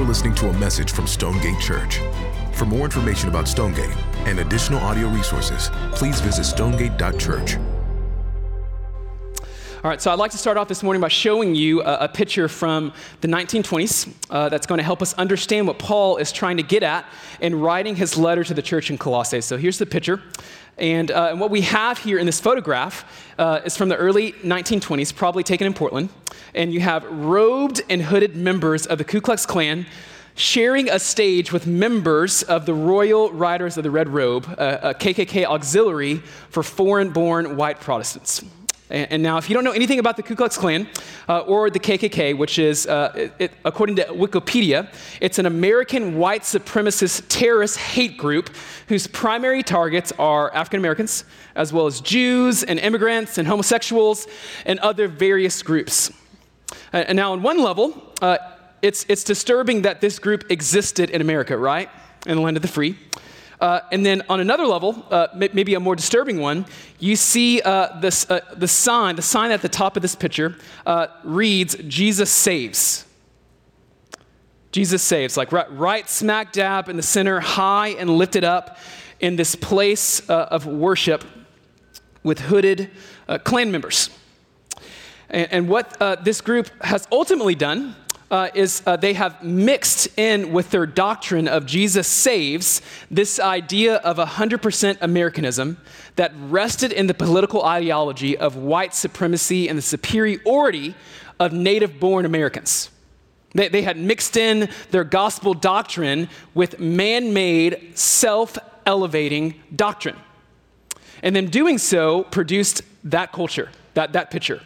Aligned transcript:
You're 0.00 0.08
listening 0.08 0.34
to 0.36 0.48
a 0.48 0.52
message 0.54 0.92
from 0.92 1.06
Stonegate 1.06 1.60
Church. 1.60 2.00
For 2.54 2.64
more 2.64 2.86
information 2.86 3.28
about 3.28 3.46
Stonegate 3.46 3.94
and 4.20 4.38
additional 4.38 4.80
audio 4.80 5.08
resources, 5.08 5.68
please 5.92 6.22
visit 6.22 6.44
stonegate.church. 6.44 7.56
All 9.82 9.90
right, 9.90 10.00
so 10.00 10.10
I'd 10.10 10.18
like 10.18 10.30
to 10.30 10.38
start 10.38 10.56
off 10.56 10.68
this 10.68 10.82
morning 10.82 11.02
by 11.02 11.08
showing 11.08 11.54
you 11.54 11.82
a, 11.82 12.04
a 12.04 12.08
picture 12.08 12.48
from 12.48 12.94
the 13.20 13.28
1920s 13.28 14.10
uh, 14.30 14.48
that's 14.48 14.66
going 14.66 14.78
to 14.78 14.84
help 14.84 15.02
us 15.02 15.12
understand 15.14 15.66
what 15.66 15.78
Paul 15.78 16.16
is 16.16 16.32
trying 16.32 16.56
to 16.56 16.62
get 16.62 16.82
at 16.82 17.04
in 17.42 17.60
writing 17.60 17.94
his 17.94 18.16
letter 18.16 18.42
to 18.42 18.54
the 18.54 18.62
church 18.62 18.90
in 18.90 18.96
Colossae. 18.96 19.42
So 19.42 19.58
here's 19.58 19.76
the 19.76 19.84
picture. 19.84 20.22
And, 20.78 21.10
uh, 21.10 21.28
and 21.30 21.40
what 21.40 21.50
we 21.50 21.60
have 21.62 21.98
here 21.98 22.18
in 22.18 22.26
this 22.26 22.40
photograph 22.40 23.04
uh, 23.38 23.60
is 23.64 23.76
from 23.76 23.88
the 23.88 23.96
early 23.96 24.32
1920s, 24.32 25.14
probably 25.14 25.42
taken 25.42 25.66
in 25.66 25.74
Portland. 25.74 26.08
And 26.54 26.72
you 26.72 26.80
have 26.80 27.04
robed 27.04 27.82
and 27.88 28.02
hooded 28.02 28.36
members 28.36 28.86
of 28.86 28.98
the 28.98 29.04
Ku 29.04 29.20
Klux 29.20 29.46
Klan 29.46 29.86
sharing 30.34 30.88
a 30.88 30.98
stage 30.98 31.52
with 31.52 31.66
members 31.66 32.42
of 32.42 32.64
the 32.66 32.74
Royal 32.74 33.30
Riders 33.30 33.76
of 33.76 33.84
the 33.84 33.90
Red 33.90 34.08
Robe, 34.08 34.46
a, 34.58 34.90
a 34.90 34.94
KKK 34.94 35.44
auxiliary 35.44 36.16
for 36.48 36.62
foreign 36.62 37.10
born 37.10 37.56
white 37.56 37.80
Protestants. 37.80 38.42
And, 38.90 39.22
now, 39.22 39.38
if 39.38 39.48
you 39.48 39.54
don't 39.54 39.62
know 39.62 39.70
anything 39.70 40.00
about 40.00 40.16
the 40.16 40.22
Ku 40.24 40.34
Klux 40.34 40.58
Klan 40.58 40.88
uh, 41.28 41.40
or 41.40 41.70
the 41.70 41.78
KKK, 41.78 42.36
which 42.36 42.58
is, 42.58 42.88
uh, 42.88 43.30
it, 43.38 43.52
according 43.64 43.94
to 43.96 44.04
Wikipedia, 44.06 44.92
it's 45.20 45.38
an 45.38 45.46
American 45.46 46.18
white 46.18 46.42
supremacist 46.42 47.26
terrorist 47.28 47.76
hate 47.76 48.18
group 48.18 48.50
whose 48.88 49.06
primary 49.06 49.62
targets 49.62 50.12
are 50.18 50.52
African 50.52 50.80
Americans, 50.80 51.24
as 51.54 51.72
well 51.72 51.86
as 51.86 52.00
Jews 52.00 52.64
and 52.64 52.80
immigrants 52.80 53.38
and 53.38 53.46
homosexuals 53.46 54.26
and 54.66 54.80
other 54.80 55.06
various 55.06 55.62
groups. 55.62 56.10
Uh, 56.92 57.04
and 57.06 57.14
now, 57.14 57.32
on 57.32 57.42
one 57.42 57.62
level, 57.62 58.12
uh, 58.20 58.38
it's, 58.82 59.06
it's 59.08 59.22
disturbing 59.22 59.82
that 59.82 60.00
this 60.00 60.18
group 60.18 60.50
existed 60.50 61.10
in 61.10 61.20
America, 61.20 61.56
right? 61.56 61.88
In 62.26 62.36
the 62.36 62.42
land 62.42 62.56
of 62.56 62.62
the 62.62 62.68
free. 62.68 62.98
Uh, 63.60 63.80
and 63.92 64.06
then 64.06 64.22
on 64.30 64.40
another 64.40 64.66
level, 64.66 65.04
uh, 65.10 65.28
maybe 65.34 65.74
a 65.74 65.80
more 65.80 65.94
disturbing 65.94 66.40
one, 66.40 66.64
you 66.98 67.14
see 67.14 67.60
uh, 67.60 68.00
this, 68.00 68.28
uh, 68.30 68.40
the 68.56 68.66
sign, 68.66 69.16
the 69.16 69.22
sign 69.22 69.50
at 69.50 69.60
the 69.60 69.68
top 69.68 69.96
of 69.96 70.02
this 70.02 70.14
picture 70.14 70.56
uh, 70.86 71.08
reads, 71.24 71.76
Jesus 71.86 72.30
saves. 72.30 73.04
Jesus 74.72 75.02
saves, 75.02 75.36
like 75.36 75.52
right, 75.52 75.70
right, 75.72 76.08
smack 76.08 76.52
dab 76.52 76.88
in 76.88 76.96
the 76.96 77.02
center, 77.02 77.40
high 77.40 77.88
and 77.88 78.08
lifted 78.08 78.44
up 78.44 78.78
in 79.18 79.36
this 79.36 79.54
place 79.54 80.20
of 80.30 80.64
worship 80.64 81.24
with 82.22 82.38
hooded 82.38 82.90
Klan 83.44 83.72
members. 83.72 84.10
And, 85.28 85.52
and 85.52 85.68
what 85.68 85.98
this 86.24 86.40
group 86.40 86.70
has 86.82 87.08
ultimately 87.10 87.56
done 87.56 87.96
uh, 88.30 88.48
is 88.54 88.82
uh, 88.86 88.96
they 88.96 89.14
have 89.14 89.42
mixed 89.42 90.08
in 90.18 90.52
with 90.52 90.70
their 90.70 90.86
doctrine 90.86 91.48
of 91.48 91.66
Jesus 91.66 92.06
saves 92.06 92.80
this 93.10 93.40
idea 93.40 93.96
of 93.96 94.18
100% 94.18 94.98
Americanism 95.00 95.78
that 96.16 96.32
rested 96.36 96.92
in 96.92 97.06
the 97.06 97.14
political 97.14 97.64
ideology 97.64 98.36
of 98.36 98.56
white 98.56 98.94
supremacy 98.94 99.68
and 99.68 99.76
the 99.76 99.82
superiority 99.82 100.94
of 101.40 101.52
native 101.52 101.98
born 101.98 102.24
Americans. 102.24 102.90
They, 103.52 103.68
they 103.68 103.82
had 103.82 103.96
mixed 103.96 104.36
in 104.36 104.68
their 104.90 105.04
gospel 105.04 105.54
doctrine 105.54 106.28
with 106.54 106.78
man 106.78 107.32
made, 107.32 107.98
self 107.98 108.56
elevating 108.86 109.60
doctrine. 109.74 110.16
And 111.22 111.34
then 111.34 111.46
doing 111.46 111.78
so 111.78 112.24
produced 112.24 112.82
that 113.04 113.32
culture, 113.32 113.70
that, 113.94 114.12
that 114.12 114.30
picture 114.30 114.62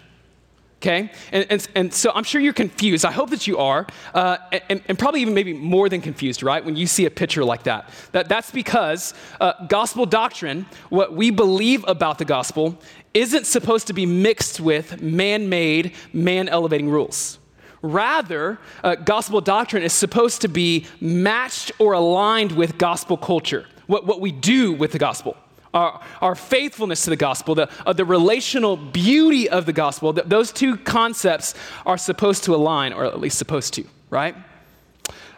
okay? 0.84 1.10
And, 1.32 1.46
and, 1.48 1.68
and, 1.74 1.94
so 1.94 2.12
I'm 2.14 2.24
sure 2.24 2.40
you're 2.40 2.52
confused. 2.52 3.04
I 3.06 3.10
hope 3.10 3.30
that 3.30 3.46
you 3.46 3.56
are, 3.56 3.86
uh, 4.12 4.36
and, 4.68 4.82
and, 4.86 4.98
probably 4.98 5.22
even 5.22 5.32
maybe 5.32 5.54
more 5.54 5.88
than 5.88 6.02
confused, 6.02 6.42
right? 6.42 6.62
When 6.62 6.76
you 6.76 6.86
see 6.86 7.06
a 7.06 7.10
picture 7.10 7.42
like 7.42 7.62
that. 7.62 7.88
that 8.12 8.28
that's 8.28 8.50
because 8.50 9.14
uh, 9.40 9.66
gospel 9.66 10.04
doctrine, 10.04 10.66
what 10.90 11.14
we 11.14 11.30
believe 11.30 11.84
about 11.88 12.18
the 12.18 12.26
gospel, 12.26 12.78
isn't 13.14 13.46
supposed 13.46 13.86
to 13.86 13.94
be 13.94 14.04
mixed 14.04 14.60
with 14.60 15.00
man 15.00 15.48
made, 15.48 15.94
man 16.12 16.48
elevating 16.48 16.90
rules. 16.90 17.38
Rather, 17.80 18.58
uh, 18.82 18.94
gospel 18.94 19.40
doctrine 19.40 19.82
is 19.82 19.92
supposed 19.92 20.42
to 20.42 20.48
be 20.48 20.86
matched 21.00 21.72
or 21.78 21.94
aligned 21.94 22.52
with 22.52 22.76
gospel 22.76 23.16
culture, 23.16 23.66
what, 23.86 24.06
what 24.06 24.20
we 24.20 24.32
do 24.32 24.72
with 24.72 24.92
the 24.92 24.98
gospel 24.98 25.36
our, 25.74 26.00
our 26.22 26.34
faithfulness 26.34 27.04
to 27.04 27.10
the 27.10 27.16
gospel, 27.16 27.54
the, 27.54 27.68
uh, 27.84 27.92
the 27.92 28.04
relational 28.04 28.76
beauty 28.76 29.50
of 29.50 29.66
the 29.66 29.72
gospel, 29.72 30.14
th- 30.14 30.26
those 30.26 30.52
two 30.52 30.76
concepts 30.78 31.54
are 31.84 31.98
supposed 31.98 32.44
to 32.44 32.54
align, 32.54 32.92
or 32.92 33.04
at 33.04 33.20
least 33.20 33.36
supposed 33.36 33.74
to, 33.74 33.84
right? 34.08 34.36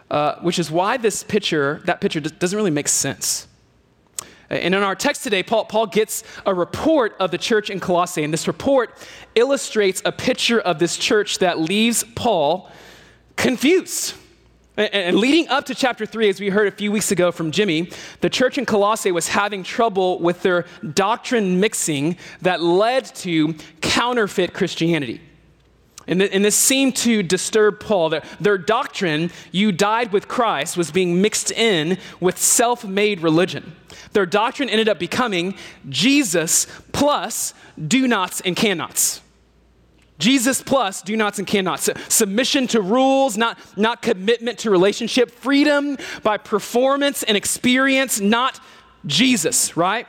Uh, 0.09 0.35
which 0.41 0.59
is 0.59 0.71
why 0.71 0.95
this 0.95 1.23
picture, 1.23 1.81
that 1.85 1.99
picture, 1.99 2.21
doesn't 2.21 2.55
really 2.55 2.71
make 2.71 2.87
sense. 2.87 3.47
And 4.49 4.73
in 4.73 4.81
our 4.81 4.95
text 4.95 5.23
today, 5.23 5.43
Paul, 5.43 5.65
Paul 5.65 5.87
gets 5.87 6.23
a 6.45 6.53
report 6.53 7.17
of 7.19 7.31
the 7.31 7.37
church 7.37 7.69
in 7.69 7.81
Colossae, 7.81 8.23
and 8.23 8.31
this 8.31 8.47
report 8.47 8.95
illustrates 9.35 10.01
a 10.05 10.11
picture 10.11 10.61
of 10.61 10.79
this 10.79 10.95
church 10.95 11.39
that 11.39 11.59
leaves 11.59 12.05
Paul 12.15 12.71
confused. 13.35 14.13
And 14.77 15.17
leading 15.17 15.47
up 15.49 15.65
to 15.65 15.75
chapter 15.75 16.05
3, 16.05 16.29
as 16.29 16.39
we 16.39 16.49
heard 16.49 16.67
a 16.67 16.71
few 16.71 16.91
weeks 16.91 17.11
ago 17.11 17.31
from 17.31 17.49
Jimmy, 17.49 17.89
the 18.21 18.29
church 18.29 18.59
in 18.59 18.65
Colossae 18.65 19.11
was 19.11 19.27
having 19.29 19.63
trouble 19.63 20.19
with 20.19 20.43
their 20.43 20.65
doctrine 20.93 21.59
mixing 21.59 22.15
that 22.43 22.61
led 22.61 23.05
to 23.15 23.55
counterfeit 23.81 24.53
Christianity. 24.53 25.19
And, 26.05 26.21
this 26.21 26.55
seemed 26.55 26.95
to 26.97 27.21
disturb 27.21 27.79
Paul. 27.79 28.09
Their, 28.09 28.21
their 28.39 28.57
doctrine, 28.57 29.31
you 29.51 29.71
died 29.71 30.13
with 30.13 30.27
Christ, 30.27 30.77
was 30.77 30.91
being 30.91 31.21
mixed 31.21 31.51
in 31.51 31.97
with 32.21 32.37
self 32.37 32.85
made 32.85 33.21
religion. 33.21 33.75
Their 34.13 34.25
doctrine 34.27 34.69
ended 34.69 34.87
up 34.87 34.99
becoming 34.99 35.55
Jesus 35.89 36.67
plus 36.93 37.53
do 37.87 38.07
nots 38.07 38.41
and 38.41 38.55
cannots. 38.55 39.21
Jesus 40.19 40.61
plus 40.61 41.01
do 41.01 41.15
nots 41.15 41.37
and 41.39 41.47
cannots. 41.47 41.89
Submission 42.09 42.67
to 42.67 42.81
rules, 42.81 43.37
not, 43.37 43.57
not 43.77 44.01
commitment 44.01 44.59
to 44.59 44.71
relationship. 44.71 45.31
Freedom 45.31 45.97
by 46.23 46.37
performance 46.37 47.23
and 47.23 47.37
experience, 47.37 48.19
not 48.19 48.59
Jesus, 49.05 49.77
right? 49.77 50.07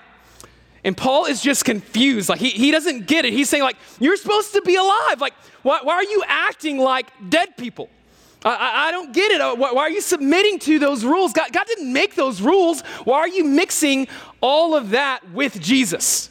And 0.85 0.97
Paul 0.97 1.27
is 1.27 1.43
just 1.43 1.65
confused. 1.65 2.29
Like, 2.29 2.41
he, 2.41 2.51
he 2.51 2.71
doesn't 2.71 3.07
get 3.07 3.25
it. 3.25 3.33
He's 3.33 3.49
saying, 3.49 3.63
like, 3.63 3.77
you're 4.01 4.17
supposed 4.17 4.55
to 4.55 4.63
be 4.63 4.77
alive. 4.77 5.21
Like, 5.21 5.35
why, 5.63 5.81
why 5.83 5.95
are 5.95 6.05
you 6.05 6.23
acting 6.27 6.79
like 6.79 7.11
dead 7.29 7.57
people? 7.57 7.91
I, 8.45 8.89
I, 8.89 8.91
don't 8.93 9.13
get 9.13 9.33
it. 9.33 9.41
Uh, 9.41 9.57
why, 9.57 9.73
why, 9.73 9.83
are 9.83 9.91
you 9.91 10.01
submitting 10.01 10.61
to 10.61 10.79
those 10.79 11.05
rules? 11.05 11.33
God, 11.33 11.53
God 11.53 11.67
didn't 11.67 11.93
make 11.93 12.15
those 12.15 12.41
rules. 12.41 12.83
Why 13.05 13.19
are 13.19 13.29
you 13.29 13.45
mixing 13.45 14.07
all 14.41 14.77
of 14.77 14.91
that 14.91 15.33
with 15.33 15.61
Jesus? 15.61 16.31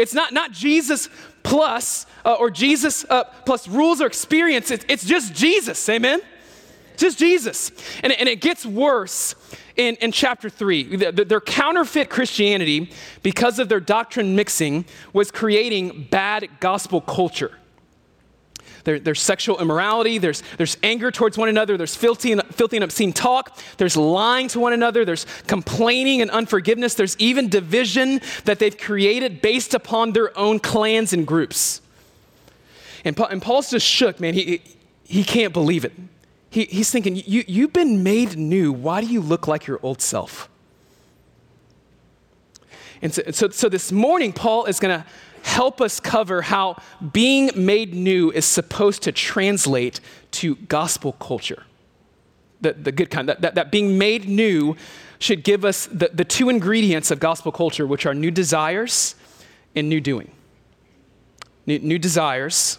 It's 0.00 0.14
not, 0.14 0.32
not 0.32 0.50
Jesus 0.50 1.10
plus, 1.42 2.06
uh, 2.24 2.34
or 2.34 2.50
Jesus 2.50 3.04
uh, 3.10 3.24
plus 3.44 3.68
rules 3.68 4.00
or 4.00 4.06
experience. 4.06 4.70
It, 4.70 4.86
it's 4.88 5.04
just 5.04 5.34
Jesus, 5.34 5.86
amen? 5.90 6.22
Just 6.96 7.18
Jesus. 7.18 7.70
And, 8.02 8.12
and 8.14 8.26
it 8.26 8.40
gets 8.40 8.64
worse 8.64 9.34
in, 9.76 9.96
in 9.96 10.10
chapter 10.10 10.48
3. 10.48 10.96
The, 10.96 11.12
the, 11.12 11.24
their 11.26 11.40
counterfeit 11.40 12.08
Christianity, 12.08 12.90
because 13.22 13.58
of 13.58 13.68
their 13.68 13.80
doctrine 13.80 14.34
mixing, 14.34 14.86
was 15.12 15.30
creating 15.30 16.08
bad 16.10 16.48
gospel 16.60 17.02
culture. 17.02 17.52
There, 18.84 18.98
there's 18.98 19.20
sexual 19.20 19.58
immorality, 19.60 20.18
there's, 20.18 20.42
there's 20.56 20.76
anger 20.82 21.10
towards 21.10 21.36
one 21.36 21.48
another, 21.48 21.76
there's 21.76 21.94
filthy 21.94 22.32
and, 22.32 22.42
filthy 22.54 22.76
and 22.76 22.84
obscene 22.84 23.12
talk, 23.12 23.58
there's 23.76 23.96
lying 23.96 24.48
to 24.48 24.60
one 24.60 24.72
another, 24.72 25.04
there's 25.04 25.26
complaining 25.46 26.22
and 26.22 26.30
unforgiveness, 26.30 26.94
there's 26.94 27.16
even 27.18 27.48
division 27.48 28.20
that 28.44 28.58
they've 28.58 28.76
created 28.76 29.42
based 29.42 29.74
upon 29.74 30.12
their 30.12 30.36
own 30.38 30.58
clans 30.58 31.12
and 31.12 31.26
groups. 31.26 31.80
And, 33.04 33.16
Paul, 33.16 33.26
and 33.26 33.42
Paul's 33.42 33.70
just 33.70 33.86
shook, 33.86 34.20
man. 34.20 34.34
He, 34.34 34.62
he 35.04 35.24
can't 35.24 35.52
believe 35.52 35.84
it. 35.84 35.92
He, 36.50 36.64
he's 36.64 36.90
thinking, 36.90 37.16
you, 37.16 37.44
You've 37.46 37.72
been 37.72 38.02
made 38.02 38.36
new. 38.36 38.72
Why 38.72 39.00
do 39.00 39.06
you 39.06 39.20
look 39.20 39.48
like 39.48 39.66
your 39.66 39.80
old 39.82 40.02
self? 40.02 40.48
And 43.02 43.14
so, 43.14 43.22
so, 43.30 43.48
so 43.48 43.68
this 43.68 43.92
morning, 43.92 44.32
Paul 44.32 44.66
is 44.66 44.78
going 44.78 45.00
to 45.00 45.06
help 45.42 45.80
us 45.80 46.00
cover 46.00 46.42
how 46.42 46.80
being 47.12 47.50
made 47.54 47.94
new 47.94 48.30
is 48.30 48.44
supposed 48.44 49.02
to 49.02 49.12
translate 49.12 50.00
to 50.32 50.56
gospel 50.56 51.12
culture. 51.14 51.64
The, 52.60 52.74
the 52.74 52.92
good 52.92 53.10
kind, 53.10 53.28
that, 53.28 53.40
that, 53.40 53.54
that 53.54 53.70
being 53.70 53.98
made 53.98 54.28
new 54.28 54.76
should 55.18 55.44
give 55.44 55.64
us 55.64 55.86
the, 55.86 56.10
the 56.12 56.24
two 56.24 56.48
ingredients 56.48 57.10
of 57.10 57.20
gospel 57.20 57.52
culture, 57.52 57.86
which 57.86 58.06
are 58.06 58.14
new 58.14 58.30
desires 58.30 59.14
and 59.74 59.88
new 59.88 60.00
doing. 60.00 60.30
New, 61.66 61.78
new 61.78 61.98
desires 61.98 62.78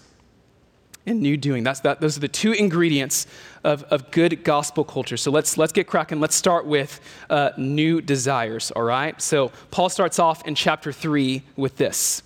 and 1.05 1.21
new 1.21 1.37
doing. 1.37 1.63
That's, 1.63 1.79
that, 1.81 1.99
those 1.99 2.17
are 2.17 2.19
the 2.19 2.27
two 2.27 2.51
ingredients 2.51 3.27
of, 3.63 3.83
of 3.83 4.11
good 4.11 4.43
gospel 4.43 4.83
culture. 4.83 5.17
So 5.17 5.31
let's, 5.31 5.57
let's 5.57 5.73
get 5.73 5.87
cracking. 5.87 6.19
Let's 6.19 6.35
start 6.35 6.65
with 6.65 6.99
uh, 7.29 7.51
new 7.57 8.01
desires, 8.01 8.71
all 8.71 8.83
right? 8.83 9.19
So 9.21 9.51
Paul 9.71 9.89
starts 9.89 10.19
off 10.19 10.45
in 10.47 10.55
chapter 10.55 10.91
3 10.91 11.43
with 11.55 11.77
this. 11.77 12.23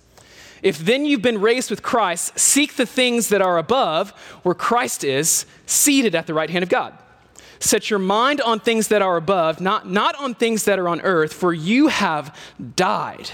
If 0.62 0.78
then 0.78 1.04
you've 1.04 1.22
been 1.22 1.40
raised 1.40 1.70
with 1.70 1.82
Christ, 1.82 2.38
seek 2.38 2.76
the 2.76 2.86
things 2.86 3.28
that 3.28 3.42
are 3.42 3.58
above, 3.58 4.10
where 4.42 4.54
Christ 4.54 5.04
is, 5.04 5.46
seated 5.66 6.14
at 6.14 6.26
the 6.26 6.34
right 6.34 6.50
hand 6.50 6.62
of 6.62 6.68
God. 6.68 6.96
Set 7.58 7.90
your 7.90 7.98
mind 7.98 8.40
on 8.40 8.60
things 8.60 8.88
that 8.88 9.02
are 9.02 9.16
above, 9.16 9.60
not, 9.60 9.88
not 9.88 10.14
on 10.16 10.34
things 10.34 10.64
that 10.64 10.78
are 10.78 10.88
on 10.88 11.00
earth, 11.02 11.32
for 11.32 11.52
you 11.52 11.88
have 11.88 12.36
died, 12.76 13.30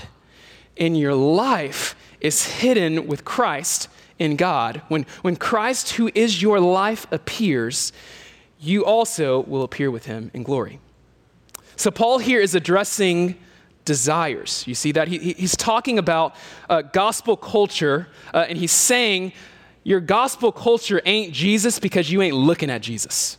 and 0.77 0.99
your 0.99 1.15
life 1.15 1.97
is 2.21 2.47
hidden 2.47 3.07
with 3.07 3.25
Christ 3.25 3.89
in 4.19 4.37
God. 4.37 4.83
When, 4.89 5.07
when 5.23 5.37
Christ, 5.37 5.95
who 5.95 6.11
is 6.15 6.41
your 6.41 6.61
life, 6.61 7.07
appears, 7.11 7.93
you 8.61 8.85
also 8.85 9.41
will 9.41 9.65
appear 9.65 9.91
with 9.91 10.07
him 10.07 10.31
in 10.33 10.45
glory. 10.45 10.79
So, 11.75 11.91
Paul 11.91 12.19
here 12.19 12.41
is 12.41 12.55
addressing 12.55 13.37
desires. 13.85 14.65
You 14.67 14.75
see 14.75 14.93
that? 14.93 15.09
He, 15.09 15.33
he's 15.33 15.57
talking 15.57 15.99
about 15.99 16.35
uh, 16.69 16.83
gospel 16.83 17.37
culture, 17.37 18.09
uh, 18.33 18.47
and 18.49 18.59
he's 18.59 18.73
saying, 18.73 19.33
Your 19.85 20.01
gospel 20.01 20.53
culture 20.53 21.01
ain't 21.05 21.33
Jesus 21.33 21.79
because 21.79 22.11
you 22.11 22.23
ain't 22.23 22.37
looking 22.37 22.71
at 22.71 22.83
Jesus. 22.83 23.39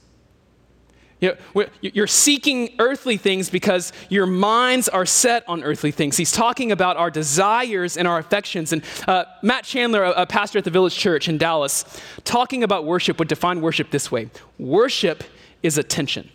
You 1.24 1.38
know, 1.54 1.66
you're 1.80 2.06
seeking 2.06 2.76
earthly 2.80 3.16
things 3.16 3.50
because 3.50 3.94
your 4.10 4.26
minds 4.26 4.90
are 4.90 5.06
set 5.06 5.48
on 5.48 5.64
earthly 5.64 5.92
things. 5.92 6.18
He's 6.18 6.34
talking 6.34 6.74
about 6.74 6.98
our 6.98 7.10
desires 7.10 7.96
and 7.96 8.10
our 8.10 8.18
affections. 8.18 8.74
And 8.74 8.84
uh, 9.08 9.24
Matt 9.42 9.64
Chandler, 9.64 10.04
a, 10.04 10.26
pastor 10.26 10.58
at 10.58 10.66
the 10.66 10.70
Village 10.70 10.98
Church 10.98 11.30
in 11.30 11.38
Dallas, 11.38 11.86
talking 12.26 12.62
about 12.62 12.84
worship 12.84 13.20
would 13.20 13.30
define 13.30 13.62
worship 13.62 13.90
this 13.90 14.12
way 14.12 14.30
worship 14.60 15.24
is 15.62 15.78
attention. 15.78 16.30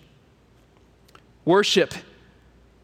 Worship 1.44 1.92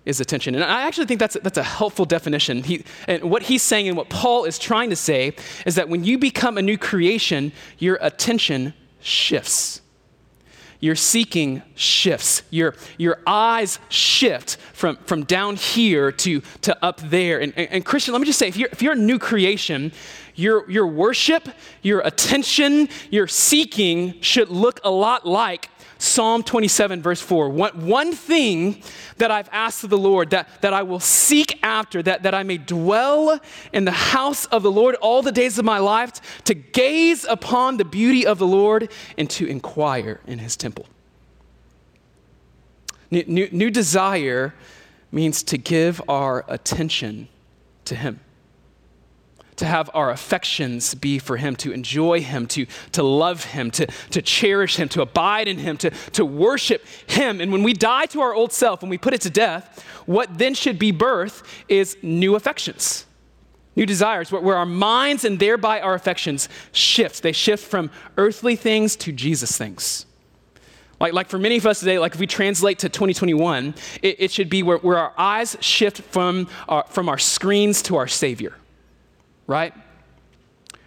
is 0.05 0.21
attention. 0.21 0.55
And 0.55 0.65
I 0.65 0.83
actually 0.83 1.07
think 1.07 1.21
that's, 1.21 1.37
that's 1.43 1.59
a 1.59 1.63
helpful 1.63 2.05
definition. 2.05 2.63
He, 2.63 2.85
and 3.09 3.25
what 3.25 3.45
he's 3.45 3.63
saying 3.63 3.89
and 3.89 3.97
what 3.97 4.09
Paul 4.11 4.45
is 4.45 4.59
trying 4.59 4.91
to 4.91 4.97
say 4.97 5.35
is 5.65 5.77
that 5.77 5.89
when 5.89 6.05
you 6.05 6.19
become 6.19 6.59
a 6.59 6.63
new 6.63 6.77
creation, 6.77 7.53
your 7.79 7.99
attention 8.01 8.75
shifts 9.01 9.81
your 10.85 10.95
seeking 10.95 11.63
shifts. 11.75 12.43
Your, 12.51 12.75
your 12.99 13.19
eyes 13.27 13.79
shift 13.89 14.59
from, 14.75 14.97
from 15.07 15.25
down 15.25 15.57
here 15.57 16.13
to, 16.13 16.43
to 16.61 16.85
up 16.85 17.01
there. 17.01 17.41
And, 17.41 17.55
and, 17.57 17.69
and 17.71 17.85
Christian, 17.87 18.13
let 18.13 18.21
me 18.21 18.27
just 18.27 18.39
say 18.39 18.49
if 18.49 18.59
you're, 18.59 18.69
if 18.71 18.83
you're 18.83 18.93
a 18.93 18.97
new 18.97 19.19
creation, 19.19 19.93
your, 20.35 20.71
your 20.71 20.87
worship, 20.87 21.49
your 21.81 22.01
attention, 22.01 22.91
your 23.11 23.27
seeking 23.27 24.21
should 24.21 24.51
look 24.51 24.79
a 24.85 24.91
lot 24.91 25.27
like 25.27 25.71
Psalm 26.05 26.43
27, 26.43 27.01
verse 27.01 27.21
4. 27.23 27.49
One, 27.49 27.87
one 27.87 28.13
thing 28.13 28.83
that 29.17 29.31
I've 29.31 29.49
asked 29.51 29.85
of 29.85 29.91
the 29.91 29.99
Lord 29.99 30.31
that, 30.31 30.49
that 30.61 30.75
I 30.75 30.83
will 30.83 31.01
seek 31.01 31.59
after, 31.63 32.03
that, 32.03 32.25
that 32.25 32.35
I 32.35 32.43
may 32.43 32.59
dwell 32.59 33.41
in 33.73 33.87
the 33.87 33.91
house 33.91 34.45
of 34.47 34.63
the 34.63 34.71
Lord 34.71 34.97
all 34.97 35.23
the 35.23 35.33
days 35.33 35.59
of 35.59 35.65
my 35.65 35.79
life, 35.79 36.43
to 36.45 36.55
gaze 36.55 37.25
upon 37.25 37.79
the 37.79 37.87
beauty 37.87 38.27
of 38.27 38.39
the 38.39 38.47
Lord 38.47 38.91
and 39.17 39.31
to 39.31 39.47
inquire 39.47 40.21
in 40.27 40.41
his 40.41 40.57
temple. 40.57 40.87
New, 43.11 43.25
new, 43.27 43.49
new 43.51 43.71
desire 43.71 44.55
means 45.11 45.43
to 45.45 45.57
give 45.57 46.03
our 46.07 46.45
attention 46.49 47.29
to 47.87 47.97
him 47.97 48.21
to 49.57 49.67
have 49.67 49.91
our 49.95 50.11
affections 50.11 50.95
be 50.95 51.19
for 51.19 51.37
Him, 51.37 51.57
to 51.57 51.73
enjoy 51.73 52.21
Him, 52.21 52.47
to, 52.49 52.67
to 52.93 53.03
love 53.03 53.45
Him, 53.45 53.71
to, 53.73 53.87
to 54.11 54.23
cherish 54.23 54.77
Him, 54.77 54.89
to 54.91 55.03
abide 55.03 55.49
in 55.49 55.59
Him, 55.59 55.77
to, 55.79 55.91
to 55.91 56.25
worship 56.25 56.85
Him. 57.07 57.41
And 57.41 57.53
when 57.53 57.63
we 57.63 57.73
die 57.73 58.07
to 58.07 58.21
our 58.21 58.35
old 58.35 58.53
self, 58.53 58.83
when 58.83 58.91
we 58.91 58.99
put 58.99 59.15
it 59.15 59.21
to 59.23 59.31
death, 59.31 59.85
what 60.07 60.39
then 60.39 60.55
should 60.55 60.79
be 60.79 60.91
birth 60.91 61.43
is 61.69 61.97
new 62.03 62.35
affections, 62.35 63.07
new 63.77 63.87
desires, 63.87 64.33
where, 64.33 64.43
where 64.43 64.57
our 64.57 64.67
minds 64.67 65.25
and 65.25 65.39
thereby 65.39 65.81
our 65.81 65.95
affections 65.95 66.49
shift. 66.73 67.23
They 67.23 67.33
shift 67.33 67.67
from 67.67 67.91
earthly 68.17 68.57
things 68.57 68.97
to 68.97 69.13
Jesus 69.13 69.57
things. 69.57 70.07
Like, 71.01 71.13
like 71.13 71.29
for 71.29 71.39
many 71.39 71.57
of 71.57 71.67
us 71.67 71.81
today, 71.81 71.99
like 71.99 72.15
if 72.15 72.21
we 72.21 72.27
translate 72.27 72.81
to 72.81 72.89
2021, 72.89 73.75
it, 74.03 74.17
it 74.21 74.31
should 74.31 74.49
be 74.49 74.63
where, 74.63 74.79
where 74.79 74.99
our 74.99 75.13
eyes 75.19 75.57
shift 75.61 76.01
from 76.01 76.49
our, 76.69 76.85
from 76.89 77.09
our 77.09 77.19
screens 77.19 77.83
to 77.83 77.97
our 77.97 78.07
Savior 78.07 78.55
right? 79.47 79.75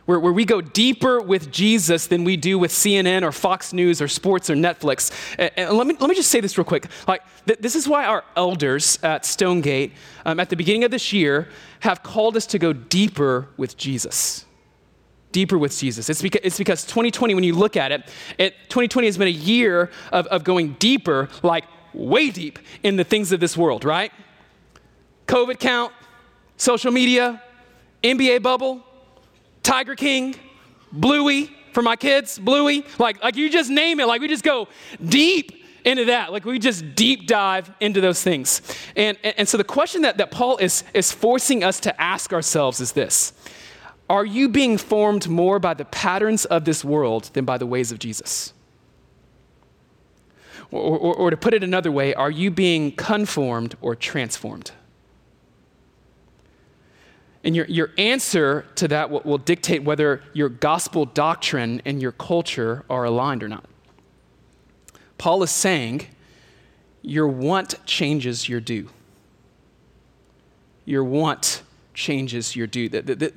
Where, 0.07 0.21
where 0.21 0.31
we 0.31 0.45
go 0.45 0.61
deeper 0.61 1.21
with 1.21 1.51
Jesus 1.51 2.07
than 2.07 2.23
we 2.23 2.37
do 2.37 2.57
with 2.57 2.71
CNN 2.71 3.23
or 3.23 3.33
Fox 3.33 3.73
News 3.73 4.01
or 4.01 4.07
sports 4.07 4.49
or 4.49 4.55
Netflix. 4.55 5.11
And, 5.37 5.51
and 5.57 5.77
let, 5.77 5.85
me, 5.85 5.97
let 5.99 6.09
me 6.09 6.15
just 6.15 6.31
say 6.31 6.39
this 6.39 6.57
real 6.57 6.63
quick. 6.63 6.87
Like, 7.07 7.23
th- 7.45 7.59
this 7.59 7.75
is 7.75 7.89
why 7.89 8.05
our 8.05 8.23
elders 8.37 8.99
at 9.03 9.25
Stonegate, 9.25 9.91
um, 10.25 10.39
at 10.39 10.49
the 10.49 10.55
beginning 10.55 10.85
of 10.85 10.91
this 10.91 11.11
year, 11.11 11.49
have 11.81 12.03
called 12.03 12.37
us 12.37 12.45
to 12.47 12.57
go 12.57 12.71
deeper 12.71 13.49
with 13.57 13.75
Jesus. 13.75 14.45
Deeper 15.33 15.57
with 15.57 15.77
Jesus. 15.77 16.09
It's 16.09 16.21
because, 16.21 16.41
it's 16.41 16.57
because 16.57 16.85
2020, 16.85 17.35
when 17.35 17.43
you 17.43 17.53
look 17.53 17.75
at 17.75 17.91
it, 17.91 18.09
it 18.37 18.53
2020 18.69 19.07
has 19.09 19.17
been 19.17 19.27
a 19.27 19.31
year 19.31 19.91
of, 20.13 20.25
of 20.27 20.45
going 20.45 20.77
deeper, 20.79 21.27
like 21.43 21.65
way 21.93 22.29
deep 22.29 22.59
in 22.81 22.95
the 22.95 23.03
things 23.03 23.33
of 23.33 23.41
this 23.41 23.57
world, 23.57 23.83
right? 23.83 24.13
COVID 25.27 25.59
count, 25.59 25.91
social 26.55 26.93
media, 26.93 27.43
NBA 28.03 28.43
bubble, 28.43 28.83
Tiger 29.63 29.95
King, 29.95 30.35
Bluey 30.91 31.51
for 31.73 31.81
my 31.81 31.95
kids, 31.95 32.39
Bluey. 32.39 32.83
Like, 32.97 33.23
like 33.23 33.35
you 33.35 33.49
just 33.49 33.69
name 33.69 33.99
it. 33.99 34.07
Like 34.07 34.21
we 34.21 34.27
just 34.27 34.43
go 34.43 34.67
deep 35.03 35.63
into 35.85 36.05
that. 36.05 36.31
Like 36.31 36.43
we 36.43 36.59
just 36.59 36.95
deep 36.95 37.27
dive 37.27 37.71
into 37.79 38.01
those 38.01 38.21
things. 38.21 38.61
And, 38.95 39.17
and, 39.23 39.35
and 39.39 39.47
so 39.47 39.57
the 39.57 39.63
question 39.63 40.01
that, 40.01 40.17
that 40.17 40.31
Paul 40.31 40.57
is, 40.57 40.83
is 40.93 41.11
forcing 41.11 41.63
us 41.63 41.79
to 41.81 42.01
ask 42.01 42.33
ourselves 42.33 42.79
is 42.81 42.93
this 42.93 43.33
Are 44.09 44.25
you 44.25 44.49
being 44.49 44.77
formed 44.77 45.27
more 45.29 45.59
by 45.59 45.73
the 45.73 45.85
patterns 45.85 46.45
of 46.45 46.65
this 46.65 46.83
world 46.83 47.29
than 47.33 47.45
by 47.45 47.57
the 47.57 47.67
ways 47.67 47.91
of 47.91 47.99
Jesus? 47.99 48.53
Or, 50.71 50.97
or, 50.97 51.15
or 51.15 51.29
to 51.29 51.37
put 51.37 51.53
it 51.53 51.63
another 51.63 51.91
way, 51.91 52.13
are 52.13 52.31
you 52.31 52.51
being 52.51 52.91
conformed 52.91 53.77
or 53.81 53.95
transformed? 53.95 54.71
And 57.43 57.55
your, 57.55 57.65
your 57.67 57.91
answer 57.97 58.65
to 58.75 58.87
that 58.87 59.09
will, 59.09 59.21
will 59.23 59.37
dictate 59.37 59.83
whether 59.83 60.21
your 60.33 60.49
gospel 60.49 61.05
doctrine 61.05 61.81
and 61.85 62.01
your 62.01 62.11
culture 62.11 62.83
are 62.89 63.05
aligned 63.05 63.43
or 63.43 63.47
not. 63.47 63.65
Paul 65.17 65.43
is 65.43 65.51
saying 65.51 66.07
your 67.01 67.27
want 67.27 67.75
changes 67.85 68.49
your 68.49 68.59
do. 68.59 68.89
Your 70.85 71.03
want 71.03 71.63
changes 71.97 72.55
your 72.55 72.67
do. 72.67 72.87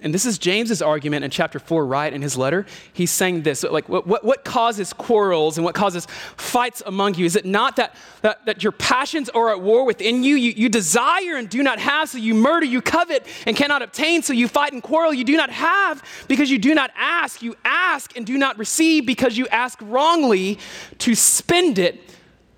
And 0.02 0.12
this 0.12 0.26
is 0.26 0.38
James's 0.38 0.82
argument 0.82 1.24
in 1.24 1.30
chapter 1.30 1.58
4, 1.58 1.86
right? 1.86 2.12
In 2.12 2.20
his 2.20 2.36
letter, 2.36 2.66
he's 2.92 3.10
saying 3.10 3.42
this 3.42 3.64
like, 3.64 3.88
what, 3.88 4.06
what 4.06 4.44
causes 4.44 4.92
quarrels 4.92 5.56
and 5.56 5.64
what 5.64 5.74
causes 5.74 6.06
fights 6.36 6.82
among 6.84 7.14
you? 7.14 7.24
Is 7.24 7.36
it 7.36 7.46
not 7.46 7.76
that, 7.76 7.96
that, 8.20 8.44
that 8.44 8.62
your 8.62 8.72
passions 8.72 9.30
are 9.30 9.50
at 9.50 9.62
war 9.62 9.86
within 9.86 10.22
you? 10.22 10.36
you? 10.36 10.52
You 10.52 10.68
desire 10.68 11.36
and 11.36 11.48
do 11.48 11.62
not 11.62 11.78
have, 11.78 12.10
so 12.10 12.18
you 12.18 12.34
murder, 12.34 12.66
you 12.66 12.82
covet 12.82 13.26
and 13.46 13.56
cannot 13.56 13.80
obtain, 13.80 14.22
so 14.22 14.34
you 14.34 14.46
fight 14.46 14.74
and 14.74 14.82
quarrel. 14.82 15.14
You 15.14 15.24
do 15.24 15.38
not 15.38 15.48
have 15.48 16.04
because 16.28 16.50
you 16.50 16.58
do 16.58 16.74
not 16.74 16.90
ask. 16.94 17.42
You 17.42 17.56
ask 17.64 18.14
and 18.14 18.26
do 18.26 18.36
not 18.36 18.58
receive 18.58 19.06
because 19.06 19.38
you 19.38 19.48
ask 19.48 19.78
wrongly 19.80 20.58
to 20.98 21.14
spend 21.14 21.78
it 21.78 21.98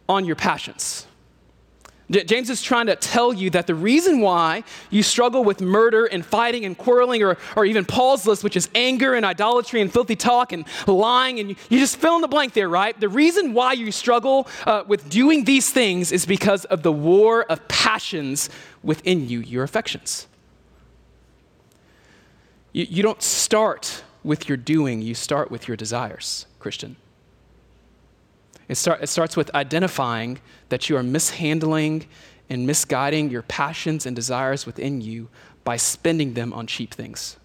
on 0.09 0.25
your 0.25 0.37
passions. 0.37 1.07
James 2.11 2.51
is 2.51 2.61
trying 2.61 2.87
to 2.87 2.97
tell 2.97 3.33
you 3.33 3.49
that 3.51 3.67
the 3.67 3.75
reason 3.75 4.21
why 4.21 4.65
you 4.91 5.03
struggle 5.03 5.45
with 5.45 5.61
murder 5.61 6.05
and 6.05 6.25
fighting 6.25 6.65
and 6.65 6.77
quarreling, 6.77 7.23
or, 7.23 7.39
or 7.57 7.65
even 7.65 7.85
Paul's 7.85 8.27
list, 8.27 8.45
which 8.45 8.57
is 8.57 8.69
anger 8.75 9.15
and 9.15 9.25
idolatry 9.25 9.81
and 9.81 9.91
filthy 9.91 10.17
talk 10.17 10.53
and 10.53 10.67
lying, 10.87 11.41
and 11.41 11.51
you, 11.51 11.57
you 11.71 11.79
just 11.79 11.97
fill 11.97 12.17
in 12.17 12.21
the 12.21 12.29
blank 12.29 12.53
there, 12.53 12.69
right? 12.69 12.99
The 12.99 13.09
reason 13.09 13.55
why 13.55 13.73
you 13.73 13.91
struggle 13.93 14.47
uh, 14.67 14.85
with 14.87 15.09
doing 15.09 15.45
these 15.45 15.71
things 15.71 16.13
is 16.13 16.27
because 16.27 16.65
of 16.67 16.83
the 16.83 16.93
war 16.93 17.45
of 17.45 17.67
passions 17.69 18.51
within 18.83 19.29
you, 19.29 19.41
your 19.41 19.63
affections. 19.63 20.27
You, 22.73 22.87
you 22.91 23.03
don't 23.03 23.23
start 23.23 24.03
with 24.23 24.49
your 24.49 24.57
doing, 24.57 25.03
you 25.03 25.15
start 25.15 25.51
with 25.51 25.67
your 25.67 25.77
desires, 25.77 26.47
Christian. 26.59 26.97
It, 28.69 28.77
start, 28.77 29.03
it 29.03 29.09
starts 29.09 29.37
with 29.37 29.55
identifying 29.55 30.41
that 30.69 30.89
you 30.89 30.97
are 30.97 31.03
mishandling 31.03 32.07
and 32.49 32.67
misguiding 32.67 33.31
your 33.31 33.43
passions 33.43 34.07
and 34.07 34.15
desires 34.15 34.67
within 34.67 35.01
you 35.01 35.29
by 35.65 35.77
spending 35.77 36.35
them 36.35 36.53
on 36.53 36.67
cheap 36.67 36.93
things. 36.93 37.37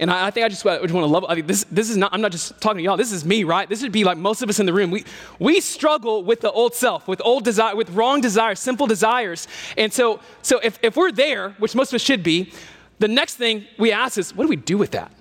And 0.00 0.10
I, 0.10 0.26
I 0.26 0.30
think 0.30 0.44
I 0.44 0.48
just, 0.48 0.66
I 0.66 0.80
just 0.80 0.94
want 0.94 1.04
to 1.04 1.12
love. 1.12 1.24
I 1.28 1.36
mean, 1.36 1.46
this, 1.46 1.64
this 1.70 1.90
is 1.90 1.96
not. 1.96 2.12
I'm 2.12 2.20
not 2.20 2.32
just 2.32 2.60
talking 2.60 2.78
to 2.78 2.82
y'all. 2.82 2.96
This 2.96 3.12
is 3.12 3.24
me, 3.24 3.44
right? 3.44 3.68
This 3.68 3.82
would 3.82 3.92
be 3.92 4.04
like 4.04 4.18
most 4.18 4.42
of 4.42 4.48
us 4.48 4.58
in 4.58 4.66
the 4.66 4.72
room. 4.72 4.90
We 4.90 5.04
we 5.38 5.60
struggle 5.60 6.24
with 6.24 6.40
the 6.40 6.50
old 6.50 6.74
self, 6.74 7.06
with 7.06 7.20
old 7.24 7.44
desire, 7.44 7.76
with 7.76 7.90
wrong 7.90 8.20
desires, 8.20 8.58
simple 8.58 8.86
desires. 8.86 9.46
And 9.76 9.92
so, 9.92 10.20
so 10.42 10.58
if 10.62 10.78
if 10.82 10.96
we're 10.96 11.12
there, 11.12 11.50
which 11.58 11.74
most 11.74 11.92
of 11.92 11.94
us 11.94 12.02
should 12.02 12.22
be, 12.22 12.52
the 12.98 13.08
next 13.08 13.36
thing 13.36 13.66
we 13.78 13.92
ask 13.92 14.18
is, 14.18 14.34
what 14.34 14.44
do 14.44 14.48
we 14.48 14.56
do 14.56 14.76
with 14.76 14.90
that? 14.92 15.12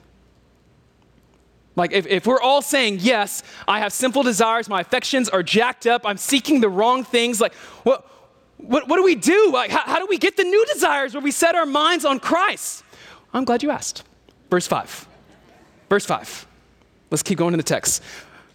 Like, 1.77 1.93
if, 1.93 2.07
if 2.07 2.25
we're 2.25 2.41
all 2.41 2.63
saying, 2.63 2.97
yes, 3.01 3.43
I 3.67 3.79
have 3.79 3.93
sinful 3.93 4.23
desires, 4.23 4.67
my 4.67 4.81
affections 4.81 5.29
are 5.29 5.43
jacked 5.43 5.85
up, 5.85 6.01
I'm 6.05 6.17
seeking 6.17 6.59
the 6.59 6.69
wrong 6.69 7.03
things, 7.03 7.39
like, 7.39 7.53
what, 7.83 8.09
what, 8.57 8.87
what 8.87 8.97
do 8.97 9.03
we 9.03 9.13
do? 9.13 9.51
Like, 9.53 9.69
how, 9.69 9.81
how 9.81 9.99
do 9.99 10.07
we 10.09 10.17
get 10.17 10.35
the 10.35 10.43
new 10.43 10.65
desires 10.73 11.13
where 11.13 11.21
we 11.21 11.29
set 11.29 11.53
our 11.53 11.67
minds 11.67 12.03
on 12.03 12.19
Christ? 12.19 12.83
I'm 13.31 13.45
glad 13.45 13.61
you 13.61 13.69
asked. 13.69 14.03
Verse 14.49 14.65
5. 14.65 15.07
Verse 15.87 16.05
5. 16.05 16.47
Let's 17.11 17.21
keep 17.21 17.37
going 17.37 17.53
in 17.53 17.57
the 17.59 17.63
text. 17.63 18.01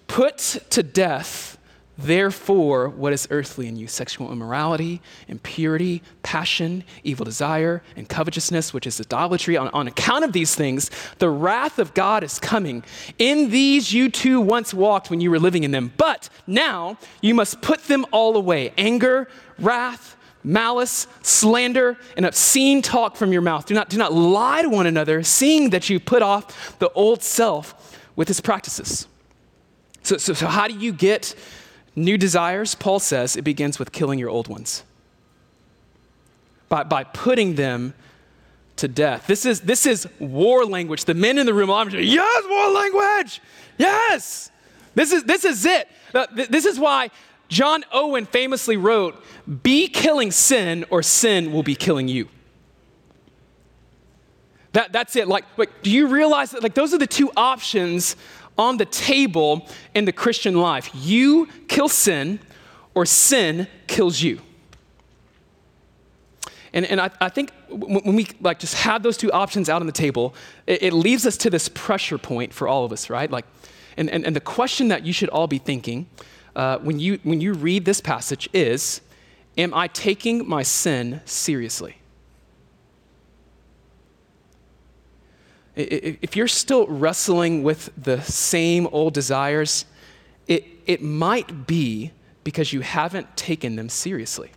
Put 0.09 0.39
to 0.71 0.83
death 0.83 1.52
Therefore, 1.99 2.89
what 2.89 3.13
is 3.13 3.29
earthly 3.31 3.69
in 3.69 3.77
you? 3.77 3.87
Sexual 3.87 4.33
immorality, 4.33 5.03
impurity, 5.29 6.03
passion, 6.23 6.85
evil 7.05 7.25
desire, 7.25 7.83
and 7.97 8.09
covetousness, 8.09 8.73
which 8.73 8.87
is 8.87 8.99
idolatry. 8.99 9.59
On, 9.59 9.69
on, 9.69 9.89
account 9.89 10.25
of 10.25 10.33
these 10.33 10.55
things, 10.55 10.91
the 11.19 11.29
wrath 11.29 11.79
of 11.79 11.93
God 11.93 12.25
is 12.25 12.39
coming. 12.39 12.83
In 13.19 13.51
these 13.51 13.93
you 13.93 14.09
too 14.09 14.41
once 14.41 14.73
walked 14.73 15.11
when 15.11 15.21
you 15.21 15.31
were 15.31 15.39
living 15.39 15.65
in 15.65 15.71
them. 15.71 15.93
But 15.99 16.31
now 16.47 16.97
you 17.21 17.35
must 17.35 17.61
put 17.61 17.85
them 17.85 18.07
all 18.11 18.37
away 18.39 18.73
anger, 18.79 19.29
wrath, 19.59 20.17
malice, 20.43 21.07
slander, 21.21 21.99
and 22.17 22.25
obscene 22.25 22.81
talk 22.81 23.17
from 23.17 23.35
your 23.35 23.43
mouth. 23.43 23.67
Do 23.67 23.75
not, 23.75 23.91
do 23.91 23.99
not 23.99 24.15
lie 24.15 24.63
to 24.63 24.69
one 24.71 24.87
another, 24.87 25.23
seeing 25.23 25.71
that 25.71 25.91
you 25.91 26.01
put 26.01 26.23
off 26.23 26.79
the 26.79 26.91
old 26.93 27.23
self 27.23 27.99
with 28.17 28.31
its 28.31 28.41
practices. 28.41 29.07
So, 30.03 30.17
so, 30.17 30.33
so 30.33 30.47
how 30.47 30.69
do 30.69 30.75
you 30.75 30.93
get 30.93 31.35
New 31.95 32.17
desires, 32.17 32.75
Paul 32.75 33.01
says, 33.01 33.37
it 33.37 33.43
begins 33.43 33.79
with 33.79 33.93
killing 33.93 34.19
your 34.19 34.31
old 34.31 34.49
ones. 34.49 34.83
By, 36.69 36.85
by 36.85 37.05
putting 37.05 37.55
them 37.55 37.95
to 38.77 38.89
death. 38.89 39.27
This 39.27 39.45
is, 39.45 39.61
this 39.61 39.85
is 39.85 40.09
war 40.19 40.65
language. 40.65 41.05
The 41.05 41.15
men 41.15 41.39
in 41.39 41.45
the 41.45 41.53
room 41.53 41.69
saying, 41.91 42.09
yes, 42.09 42.45
war 42.49 42.71
language. 42.71 43.43
Yes. 43.77 44.51
This 44.95 45.13
is, 45.13 45.25
this 45.25 45.45
is 45.45 45.67
it. 45.67 45.89
Uh, 46.15 46.27
this 46.33 46.65
is 46.65 46.79
why 46.79 47.11
John 47.49 47.85
Owen 47.93 48.27
famously 48.27 48.77
wrote, 48.77 49.23
Be 49.63 49.89
killing 49.89 50.31
sin, 50.31 50.85
or 50.91 51.03
sin 51.03 51.53
will 51.53 51.63
be 51.63 51.75
killing 51.75 52.09
you. 52.09 52.29
That, 54.73 54.93
that's 54.93 55.17
it. 55.17 55.29
Like, 55.29 55.45
like, 55.59 55.83
do 55.83 55.91
you 55.91 56.07
realize 56.07 56.53
that 56.53 56.63
like 56.63 56.75
those 56.75 56.95
are 56.95 56.99
the 56.99 57.07
two 57.07 57.31
options 57.37 58.17
on 58.59 58.77
the 58.77 58.85
table 58.85 59.67
in 59.95 60.05
the 60.05 60.13
Christian 60.13 60.55
life. 60.55 60.91
You 60.95 61.49
kill 61.69 61.89
sin, 61.89 62.41
or 62.95 63.07
sin 63.07 63.67
kills 63.87 64.21
you. 64.23 64.41
And, 66.75 66.87
and 66.87 67.01
I, 67.01 67.11
I 67.21 67.29
think 67.29 67.53
when 67.69 68.17
we 68.17 68.27
like 68.41 68.59
just 68.59 68.75
have 68.77 69.03
those 69.03 69.17
two 69.17 69.31
options 69.33 69.69
out 69.69 69.83
on 69.83 69.87
the 69.87 69.93
table, 69.93 70.35
it, 70.67 70.83
it 70.83 70.93
leaves 70.93 71.27
us 71.27 71.37
to 71.39 71.51
this 71.51 71.69
pressure 71.69 72.19
point 72.19 72.53
for 72.53 72.67
all 72.67 72.85
of 72.85 72.93
us, 72.93 73.11
right? 73.11 73.31
Like, 73.31 73.45
and, 73.97 74.09
and, 74.09 74.25
and 74.25 74.35
the 74.35 74.41
question 74.41 74.89
that 74.89 75.05
you 75.05 75.13
should 75.13 75.29
all 75.29 75.47
be 75.47 75.59
thinking 75.59 76.07
uh, 76.57 76.79
when, 76.79 76.99
you, 76.99 77.19
when 77.25 77.41
you 77.41 77.53
read 77.53 77.85
this 77.85 78.01
passage 78.01 78.49
is 78.53 79.01
Am 79.59 79.75
I 79.75 79.87
taking 79.87 80.49
my 80.49 80.63
sin 80.63 81.21
seriously? 81.27 81.97
If 85.75 86.37
you're 86.37 86.49
still 86.49 86.87
wrestling 86.87 87.63
with 87.63 87.91
the 87.97 88.21
same 88.23 88.87
old 88.89 89.15
desires, 89.15 89.87
it, 90.47 90.65
it 90.87 91.03
might 91.03 91.67
be 91.67 92.13
because 92.45 92.73
you 92.73 92.81
haven't 92.81 93.37
taken 93.37 93.77
them 93.77 93.89
seriously. 93.89 94.51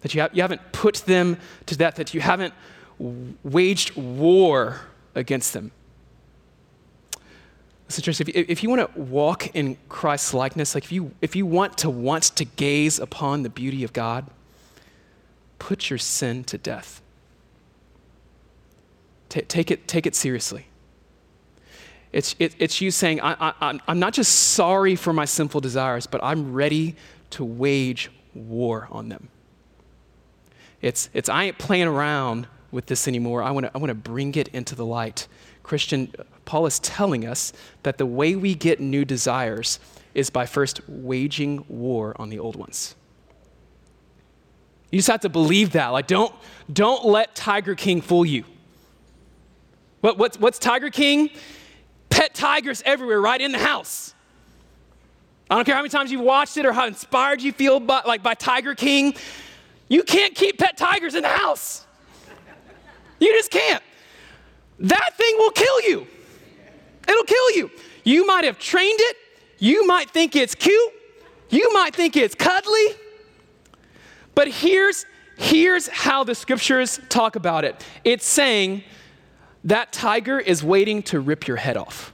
That 0.00 0.14
you, 0.14 0.20
have, 0.20 0.34
you 0.34 0.42
haven't 0.42 0.72
put 0.72 0.96
them 1.06 1.38
to 1.66 1.76
death, 1.76 1.94
that 1.94 2.12
you 2.12 2.20
haven't 2.20 2.54
waged 2.98 3.96
war 3.96 4.80
against 5.14 5.52
them. 5.52 5.70
Listen, 7.86 8.02
church, 8.02 8.20
if, 8.20 8.28
if 8.28 8.62
you 8.62 8.70
want 8.70 8.94
to 8.94 9.00
walk 9.00 9.54
in 9.54 9.76
Christ's 9.88 10.34
likeness, 10.34 10.74
like 10.74 10.84
if 10.84 10.92
you, 10.92 11.12
if 11.20 11.36
you 11.36 11.46
want 11.46 11.78
to 11.78 11.90
want 11.90 12.24
to 12.24 12.44
gaze 12.44 12.98
upon 12.98 13.42
the 13.42 13.50
beauty 13.50 13.84
of 13.84 13.92
God, 13.92 14.26
put 15.58 15.90
your 15.90 15.98
sin 15.98 16.44
to 16.44 16.58
death. 16.58 17.00
T- 19.34 19.42
take, 19.42 19.72
it, 19.72 19.88
take 19.88 20.06
it 20.06 20.14
seriously. 20.14 20.66
It's, 22.12 22.36
it, 22.38 22.54
it's 22.60 22.80
you 22.80 22.92
saying, 22.92 23.20
I, 23.20 23.52
I, 23.60 23.80
I'm 23.88 23.98
not 23.98 24.12
just 24.12 24.32
sorry 24.32 24.94
for 24.94 25.12
my 25.12 25.24
sinful 25.24 25.60
desires, 25.60 26.06
but 26.06 26.22
I'm 26.22 26.52
ready 26.52 26.94
to 27.30 27.44
wage 27.44 28.12
war 28.32 28.86
on 28.92 29.08
them. 29.08 29.28
It's, 30.80 31.10
it's 31.12 31.28
I 31.28 31.46
ain't 31.46 31.58
playing 31.58 31.88
around 31.88 32.46
with 32.70 32.86
this 32.86 33.08
anymore. 33.08 33.42
I 33.42 33.50
want 33.50 33.66
to 33.66 33.72
I 33.74 33.78
wanna 33.78 33.94
bring 33.94 34.36
it 34.36 34.46
into 34.48 34.76
the 34.76 34.86
light. 34.86 35.26
Christian, 35.64 36.12
Paul 36.44 36.66
is 36.66 36.78
telling 36.78 37.26
us 37.26 37.52
that 37.82 37.98
the 37.98 38.06
way 38.06 38.36
we 38.36 38.54
get 38.54 38.78
new 38.78 39.04
desires 39.04 39.80
is 40.14 40.30
by 40.30 40.46
first 40.46 40.80
waging 40.88 41.64
war 41.66 42.14
on 42.20 42.28
the 42.28 42.38
old 42.38 42.54
ones. 42.54 42.94
You 44.92 44.98
just 44.98 45.08
have 45.08 45.22
to 45.22 45.28
believe 45.28 45.72
that. 45.72 45.88
Like, 45.88 46.06
don't, 46.06 46.32
don't 46.72 47.04
let 47.04 47.34
Tiger 47.34 47.74
King 47.74 48.00
fool 48.00 48.24
you. 48.24 48.44
What, 50.04 50.18
what's, 50.18 50.38
what's 50.38 50.58
Tiger 50.58 50.90
King? 50.90 51.30
Pet 52.10 52.34
tigers 52.34 52.82
everywhere, 52.84 53.22
right 53.22 53.40
in 53.40 53.52
the 53.52 53.58
house. 53.58 54.12
I 55.48 55.54
don't 55.54 55.64
care 55.64 55.74
how 55.74 55.80
many 55.80 55.88
times 55.88 56.12
you've 56.12 56.20
watched 56.20 56.58
it 56.58 56.66
or 56.66 56.74
how 56.74 56.86
inspired 56.86 57.40
you 57.40 57.52
feel 57.52 57.80
by, 57.80 58.02
like 58.04 58.22
by 58.22 58.34
Tiger 58.34 58.74
King. 58.74 59.14
You 59.88 60.02
can't 60.02 60.34
keep 60.34 60.58
pet 60.58 60.76
tigers 60.76 61.14
in 61.14 61.22
the 61.22 61.30
house. 61.30 61.86
You 63.18 63.32
just 63.32 63.50
can't. 63.50 63.82
That 64.80 65.14
thing 65.16 65.36
will 65.38 65.52
kill 65.52 65.80
you. 65.84 66.06
It'll 67.08 67.24
kill 67.24 67.50
you. 67.52 67.70
You 68.04 68.26
might 68.26 68.44
have 68.44 68.58
trained 68.58 69.00
it. 69.00 69.16
You 69.58 69.86
might 69.86 70.10
think 70.10 70.36
it's 70.36 70.54
cute. 70.54 70.92
You 71.48 71.72
might 71.72 71.96
think 71.96 72.14
it's 72.14 72.34
cuddly. 72.34 72.88
But 74.34 74.48
here's, 74.48 75.06
here's 75.38 75.88
how 75.88 76.24
the 76.24 76.34
scriptures 76.34 77.00
talk 77.08 77.36
about 77.36 77.64
it 77.64 77.82
it's 78.04 78.26
saying, 78.26 78.84
that 79.64 79.92
tiger 79.92 80.38
is 80.38 80.62
waiting 80.62 81.02
to 81.04 81.20
rip 81.20 81.48
your 81.48 81.56
head 81.56 81.76
off. 81.76 82.13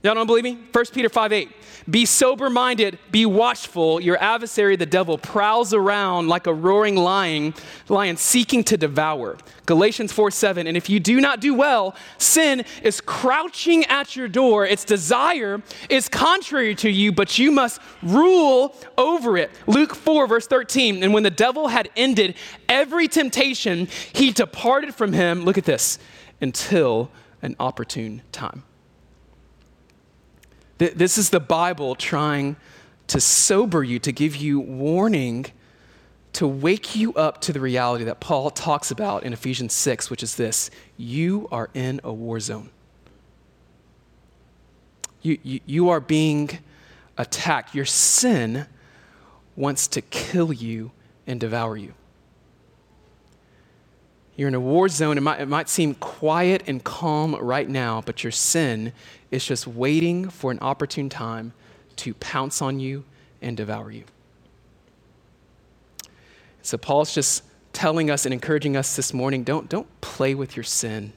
Y'all 0.00 0.14
don't 0.14 0.28
believe 0.28 0.44
me? 0.44 0.56
1 0.70 0.84
Peter 0.92 1.08
5 1.08 1.32
8. 1.32 1.50
Be 1.90 2.06
sober 2.06 2.48
minded, 2.48 3.00
be 3.10 3.26
watchful. 3.26 4.00
Your 4.00 4.16
adversary, 4.22 4.76
the 4.76 4.86
devil, 4.86 5.18
prowls 5.18 5.74
around 5.74 6.28
like 6.28 6.46
a 6.46 6.54
roaring 6.54 6.94
lion, 6.94 7.52
lion 7.88 8.16
seeking 8.16 8.62
to 8.64 8.76
devour. 8.76 9.38
Galatians 9.66 10.12
4 10.12 10.30
7. 10.30 10.68
And 10.68 10.76
if 10.76 10.88
you 10.88 11.00
do 11.00 11.20
not 11.20 11.40
do 11.40 11.52
well, 11.52 11.96
sin 12.16 12.64
is 12.84 13.00
crouching 13.00 13.86
at 13.86 14.14
your 14.14 14.28
door. 14.28 14.64
Its 14.64 14.84
desire 14.84 15.62
is 15.88 16.08
contrary 16.08 16.76
to 16.76 16.90
you, 16.90 17.10
but 17.10 17.36
you 17.36 17.50
must 17.50 17.80
rule 18.00 18.76
over 18.96 19.36
it. 19.36 19.50
Luke 19.66 19.96
4, 19.96 20.28
verse 20.28 20.46
13. 20.46 21.02
And 21.02 21.12
when 21.12 21.24
the 21.24 21.30
devil 21.30 21.66
had 21.66 21.90
ended 21.96 22.36
every 22.68 23.08
temptation, 23.08 23.88
he 24.12 24.30
departed 24.30 24.94
from 24.94 25.12
him. 25.12 25.44
Look 25.44 25.58
at 25.58 25.64
this 25.64 25.98
until 26.40 27.10
an 27.42 27.56
opportune 27.58 28.22
time. 28.30 28.62
This 30.78 31.18
is 31.18 31.30
the 31.30 31.40
Bible 31.40 31.96
trying 31.96 32.56
to 33.08 33.20
sober 33.20 33.82
you, 33.82 33.98
to 33.98 34.12
give 34.12 34.36
you 34.36 34.60
warning, 34.60 35.46
to 36.34 36.46
wake 36.46 36.94
you 36.94 37.12
up 37.14 37.40
to 37.42 37.52
the 37.52 37.60
reality 37.60 38.04
that 38.04 38.20
Paul 38.20 38.50
talks 38.50 38.90
about 38.92 39.24
in 39.24 39.32
Ephesians 39.32 39.72
6, 39.72 40.08
which 40.08 40.22
is 40.22 40.36
this 40.36 40.70
you 40.96 41.48
are 41.50 41.68
in 41.74 42.00
a 42.04 42.12
war 42.12 42.38
zone. 42.38 42.70
You, 45.22 45.38
you, 45.42 45.60
you 45.66 45.88
are 45.88 46.00
being 46.00 46.58
attacked. 47.16 47.74
Your 47.74 47.84
sin 47.84 48.66
wants 49.56 49.88
to 49.88 50.00
kill 50.00 50.52
you 50.52 50.92
and 51.26 51.40
devour 51.40 51.76
you. 51.76 51.94
You're 54.38 54.46
in 54.46 54.54
a 54.54 54.60
war 54.60 54.88
zone. 54.88 55.18
It 55.18 55.20
might, 55.22 55.40
it 55.40 55.48
might 55.48 55.68
seem 55.68 55.94
quiet 55.96 56.62
and 56.68 56.82
calm 56.84 57.34
right 57.34 57.68
now, 57.68 58.02
but 58.06 58.22
your 58.22 58.30
sin 58.30 58.92
is 59.32 59.44
just 59.44 59.66
waiting 59.66 60.30
for 60.30 60.52
an 60.52 60.60
opportune 60.62 61.08
time 61.08 61.52
to 61.96 62.14
pounce 62.14 62.62
on 62.62 62.78
you 62.78 63.04
and 63.42 63.56
devour 63.56 63.90
you. 63.90 64.04
So 66.62 66.78
Paul's 66.78 67.12
just 67.12 67.42
telling 67.72 68.12
us 68.12 68.26
and 68.26 68.32
encouraging 68.32 68.76
us 68.76 68.94
this 68.94 69.12
morning 69.12 69.42
don't, 69.42 69.68
don't 69.68 69.88
play 70.00 70.36
with 70.36 70.56
your 70.56 70.64
sin. 70.64 71.12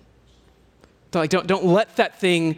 Don't, 1.12 1.30
don't, 1.30 1.46
don't 1.46 1.66
let 1.66 1.98
that 1.98 2.20
thing 2.20 2.58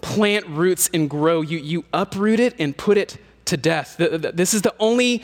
plant 0.00 0.46
roots 0.46 0.88
and 0.94 1.10
grow. 1.10 1.40
You, 1.40 1.58
you 1.58 1.84
uproot 1.92 2.38
it 2.38 2.54
and 2.60 2.76
put 2.76 2.98
it 2.98 3.16
to 3.46 3.56
death. 3.56 3.96
This 3.98 4.54
is 4.54 4.62
the 4.62 4.74
only 4.78 5.22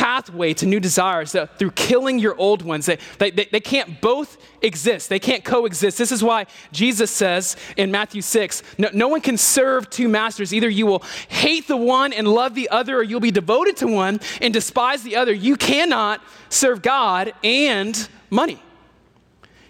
pathway 0.00 0.54
to 0.54 0.64
new 0.64 0.80
desires 0.80 1.36
through 1.58 1.70
killing 1.72 2.18
your 2.18 2.34
old 2.36 2.62
ones. 2.62 2.86
They, 2.86 2.96
they, 3.18 3.30
they 3.30 3.60
can't 3.60 4.00
both 4.00 4.38
exist, 4.62 5.10
they 5.10 5.18
can't 5.18 5.44
coexist. 5.44 5.98
This 5.98 6.10
is 6.10 6.24
why 6.24 6.46
Jesus 6.72 7.10
says 7.10 7.54
in 7.76 7.90
Matthew 7.90 8.22
6 8.22 8.62
no, 8.78 8.88
no 8.94 9.08
one 9.08 9.20
can 9.20 9.36
serve 9.36 9.90
two 9.90 10.08
masters. 10.08 10.54
Either 10.54 10.70
you 10.70 10.86
will 10.86 11.00
hate 11.28 11.68
the 11.68 11.76
one 11.76 12.14
and 12.14 12.26
love 12.26 12.54
the 12.54 12.70
other, 12.70 12.96
or 12.96 13.02
you'll 13.02 13.20
be 13.20 13.30
devoted 13.30 13.76
to 13.76 13.86
one 13.86 14.20
and 14.40 14.54
despise 14.54 15.02
the 15.02 15.16
other. 15.16 15.34
You 15.34 15.54
cannot 15.54 16.22
serve 16.48 16.80
God 16.80 17.34
and 17.44 18.08
money. 18.30 18.62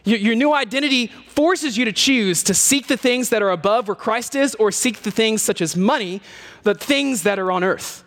Your 0.05 0.37
new 0.37 0.55
identity 0.55 1.09
forces 1.09 1.77
you 1.77 1.85
to 1.87 1.93
choose 1.93 2.45
to 2.45 2.55
seek 2.55 2.87
the 2.87 2.97
things 2.97 3.31
that 3.31 3.43
are 3.43 3.51
above 3.51 3.89
where 3.89 3.97
Christ 3.97 4.37
is, 4.37 4.55
or 4.55 4.71
seek 4.71 5.03
the 5.03 5.11
things 5.11 5.43
such 5.43 5.61
as 5.61 5.75
money, 5.75 6.23
the 6.63 6.75
things 6.75 7.25
that 7.25 7.41
are 7.41 7.51
on 7.51 7.65
earth. 7.65 8.05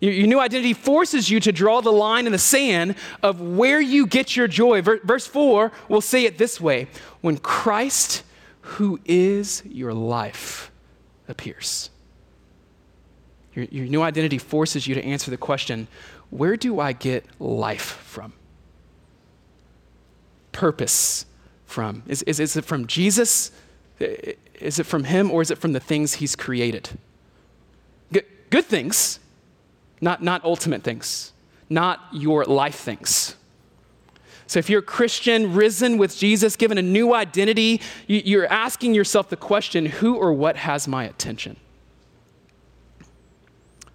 Your, 0.00 0.12
your, 0.12 0.26
new 0.26 0.40
identity 0.40 0.74
forces 0.74 1.30
you 1.30 1.40
to 1.40 1.52
draw 1.52 1.80
the 1.80 1.92
line 1.92 2.26
in 2.26 2.32
the 2.32 2.38
sand 2.38 2.96
of 3.22 3.40
where 3.40 3.80
you 3.80 4.06
get 4.06 4.36
your 4.36 4.46
joy. 4.46 4.82
Verse 4.82 5.26
4 5.26 5.72
will 5.88 6.02
say 6.02 6.24
it 6.24 6.36
this 6.36 6.60
way 6.60 6.88
When 7.22 7.38
Christ, 7.38 8.22
who 8.60 9.00
is 9.04 9.62
your 9.64 9.94
life 9.94 10.70
appears. 11.28 11.90
Your, 13.54 13.64
your 13.66 13.86
new 13.86 14.02
identity 14.02 14.38
forces 14.38 14.86
you 14.86 14.94
to 14.94 15.04
answer 15.04 15.30
the 15.30 15.36
question 15.36 15.88
where 16.30 16.56
do 16.56 16.80
I 16.80 16.92
get 16.92 17.24
life 17.40 18.00
from? 18.04 18.32
Purpose 20.52 21.26
from? 21.64 22.02
Is, 22.06 22.22
is, 22.24 22.40
is 22.40 22.56
it 22.56 22.64
from 22.64 22.86
Jesus? 22.86 23.52
Is 23.98 24.78
it 24.78 24.84
from 24.84 25.04
Him 25.04 25.30
or 25.30 25.42
is 25.42 25.50
it 25.50 25.58
from 25.58 25.72
the 25.72 25.80
things 25.80 26.14
He's 26.14 26.34
created? 26.34 26.90
Good, 28.12 28.24
good 28.50 28.64
things, 28.64 29.20
not, 30.00 30.22
not 30.22 30.44
ultimate 30.44 30.82
things, 30.82 31.32
not 31.68 32.00
your 32.12 32.44
life 32.44 32.76
things. 32.76 33.36
So, 34.48 34.60
if 34.60 34.70
you're 34.70 34.78
a 34.78 34.82
Christian, 34.82 35.54
risen 35.54 35.98
with 35.98 36.16
Jesus, 36.16 36.54
given 36.54 36.78
a 36.78 36.82
new 36.82 37.12
identity, 37.12 37.80
you're 38.06 38.46
asking 38.46 38.94
yourself 38.94 39.28
the 39.28 39.36
question 39.36 39.86
who 39.86 40.14
or 40.14 40.32
what 40.32 40.56
has 40.56 40.86
my 40.86 41.04
attention? 41.04 41.56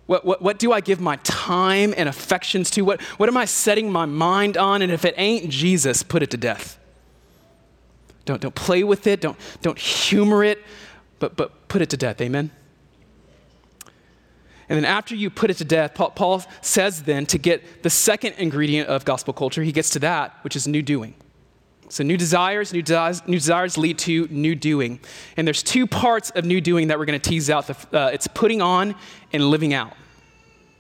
What, 0.07 0.25
what, 0.25 0.41
what 0.41 0.59
do 0.59 0.73
I 0.73 0.81
give 0.81 0.99
my 0.99 1.15
time 1.23 1.93
and 1.95 2.09
affections 2.09 2.69
to? 2.71 2.81
What, 2.81 3.01
what 3.15 3.29
am 3.29 3.37
I 3.37 3.45
setting 3.45 3.89
my 3.89 4.05
mind 4.05 4.57
on? 4.57 4.81
And 4.81 4.91
if 4.91 5.05
it 5.05 5.13
ain't 5.15 5.49
Jesus, 5.49 6.03
put 6.03 6.21
it 6.21 6.29
to 6.31 6.37
death. 6.37 6.77
Don't, 8.25 8.41
don't 8.41 8.53
play 8.53 8.83
with 8.83 9.07
it, 9.07 9.21
don't, 9.21 9.37
don't 9.61 9.79
humor 9.79 10.43
it, 10.43 10.59
but, 11.19 11.37
but 11.37 11.69
put 11.69 11.81
it 11.81 11.89
to 11.91 11.97
death. 11.97 12.19
Amen? 12.19 12.51
And 14.69 14.77
then 14.77 14.85
after 14.85 15.15
you 15.15 15.29
put 15.29 15.49
it 15.49 15.55
to 15.55 15.65
death, 15.65 15.93
Paul, 15.95 16.43
says 16.61 17.03
then 17.03 17.25
to 17.27 17.37
get 17.37 17.83
the 17.83 17.89
second 17.89 18.35
ingredient 18.37 18.87
of 18.87 19.05
gospel 19.05 19.33
culture, 19.33 19.63
he 19.63 19.71
gets 19.71 19.89
to 19.91 19.99
that, 19.99 20.35
which 20.43 20.55
is 20.55 20.67
new 20.67 20.81
doing. 20.81 21.13
So 21.89 22.05
new 22.05 22.15
desires, 22.15 22.71
new 22.71 22.81
desires, 22.81 23.21
new 23.27 23.37
desires 23.37 23.77
lead 23.77 23.99
to 23.99 24.27
new 24.31 24.55
doing. 24.55 25.01
And 25.35 25.45
there's 25.45 25.61
two 25.61 25.85
parts 25.85 26.29
of 26.29 26.45
new 26.45 26.61
doing 26.61 26.87
that 26.87 26.97
we're 26.97 27.05
going 27.05 27.19
to 27.19 27.29
tease 27.29 27.49
out. 27.49 27.67
The, 27.67 27.97
uh, 27.97 28.11
it's 28.13 28.27
putting 28.27 28.61
on 28.61 28.95
and 29.33 29.49
living 29.49 29.73
out. 29.73 29.93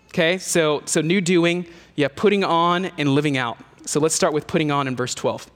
Okay, 0.07 0.37
so, 0.37 0.83
so 0.85 1.01
new 1.01 1.19
doing, 1.19 1.65
yeah, 1.95 2.07
putting 2.13 2.45
on 2.45 2.85
and 2.97 3.09
living 3.09 3.37
out. 3.37 3.57
So 3.85 3.99
let's 3.99 4.15
start 4.15 4.33
with 4.33 4.47
putting 4.47 4.71
on 4.71 4.87
in 4.87 4.95
verse 4.95 5.13
12. 5.15 5.49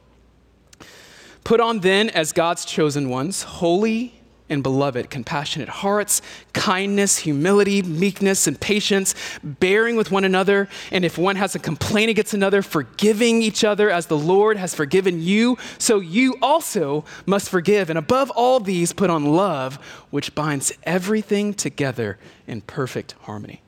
Put 1.46 1.62
on 1.62 1.80
then 1.80 2.10
as 2.10 2.34
God's 2.34 2.66
chosen 2.66 3.10
ones, 3.10 3.44
holy 3.44 4.20
and 4.50 4.62
beloved, 4.62 5.10
compassionate 5.10 5.70
hearts, 5.70 6.22
kindness, 6.54 7.18
humility, 7.20 7.82
meekness, 7.82 8.48
and 8.48 8.60
patience, 8.60 9.16
bearing 9.44 9.96
with 9.96 10.12
one 10.12 10.24
another, 10.24 10.70
and 10.92 11.04
if 11.04 11.18
one 11.18 11.36
has 11.36 11.56
a 11.56 11.60
complaint 11.60 12.10
against 12.10 12.34
another, 12.34 12.62
forgiving 12.62 13.42
each 13.42 13.64
other 13.64 13.90
as 13.90 14.08
the 14.08 14.18
Lord 14.18 14.58
has 14.58 14.76
forgiven 14.76 15.22
you, 15.22 15.58
so 15.80 16.00
you 16.00 16.38
also 16.42 17.06
must 17.26 17.50
forgive. 17.50 17.90
And 17.90 17.98
above 17.98 18.30
all 18.32 18.60
these, 18.60 18.94
put 18.94 19.10
on 19.10 19.26
love, 19.26 19.76
which 20.12 20.36
binds 20.36 20.72
everything 20.84 21.54
together 21.54 22.20
in 22.46 22.62
perfect 22.62 23.16
harmony. 23.22 23.62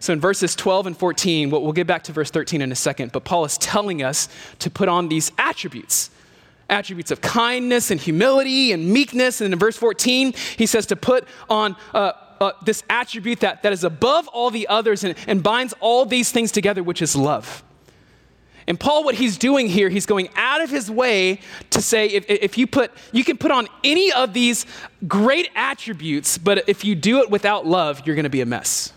So 0.00 0.12
in 0.12 0.20
verses 0.20 0.54
12 0.54 0.88
and 0.88 0.96
14, 0.96 1.48
we'll 1.50 1.72
get 1.72 1.86
back 1.86 2.02
to 2.04 2.12
verse 2.12 2.30
13 2.30 2.60
in 2.60 2.72
a 2.72 2.76
second, 2.76 3.12
but 3.12 3.24
Paul 3.24 3.44
is 3.44 3.56
telling 3.56 4.02
us 4.02 4.28
to 4.58 4.68
put 4.68 4.88
on 4.88 5.08
these 5.08 5.32
attributes 5.38 6.10
attributes 6.68 7.10
of 7.10 7.20
kindness 7.20 7.90
and 7.90 8.00
humility 8.00 8.72
and 8.72 8.88
meekness. 8.88 9.40
And 9.40 9.52
in 9.52 9.58
verse 9.58 9.76
14, 9.76 10.34
he 10.56 10.66
says 10.66 10.86
to 10.86 10.96
put 10.96 11.26
on 11.48 11.76
uh, 11.94 12.12
uh, 12.40 12.52
this 12.64 12.82
attribute 12.90 13.40
that, 13.40 13.62
that 13.62 13.72
is 13.72 13.84
above 13.84 14.28
all 14.28 14.50
the 14.50 14.68
others 14.68 15.04
and, 15.04 15.14
and 15.26 15.42
binds 15.42 15.74
all 15.80 16.04
these 16.04 16.32
things 16.32 16.52
together, 16.52 16.82
which 16.82 17.00
is 17.00 17.16
love. 17.16 17.62
And 18.68 18.78
Paul, 18.78 19.04
what 19.04 19.14
he's 19.14 19.38
doing 19.38 19.68
here, 19.68 19.88
he's 19.88 20.06
going 20.06 20.28
out 20.34 20.60
of 20.60 20.70
his 20.70 20.90
way 20.90 21.40
to 21.70 21.80
say 21.80 22.08
if, 22.08 22.28
if 22.28 22.58
you 22.58 22.66
put, 22.66 22.90
you 23.12 23.22
can 23.22 23.38
put 23.38 23.52
on 23.52 23.68
any 23.84 24.12
of 24.12 24.32
these 24.32 24.66
great 25.06 25.50
attributes, 25.54 26.36
but 26.36 26.68
if 26.68 26.84
you 26.84 26.96
do 26.96 27.20
it 27.20 27.30
without 27.30 27.64
love, 27.64 28.02
you're 28.04 28.16
going 28.16 28.24
to 28.24 28.30
be 28.30 28.40
a 28.40 28.46
mess. 28.46 28.92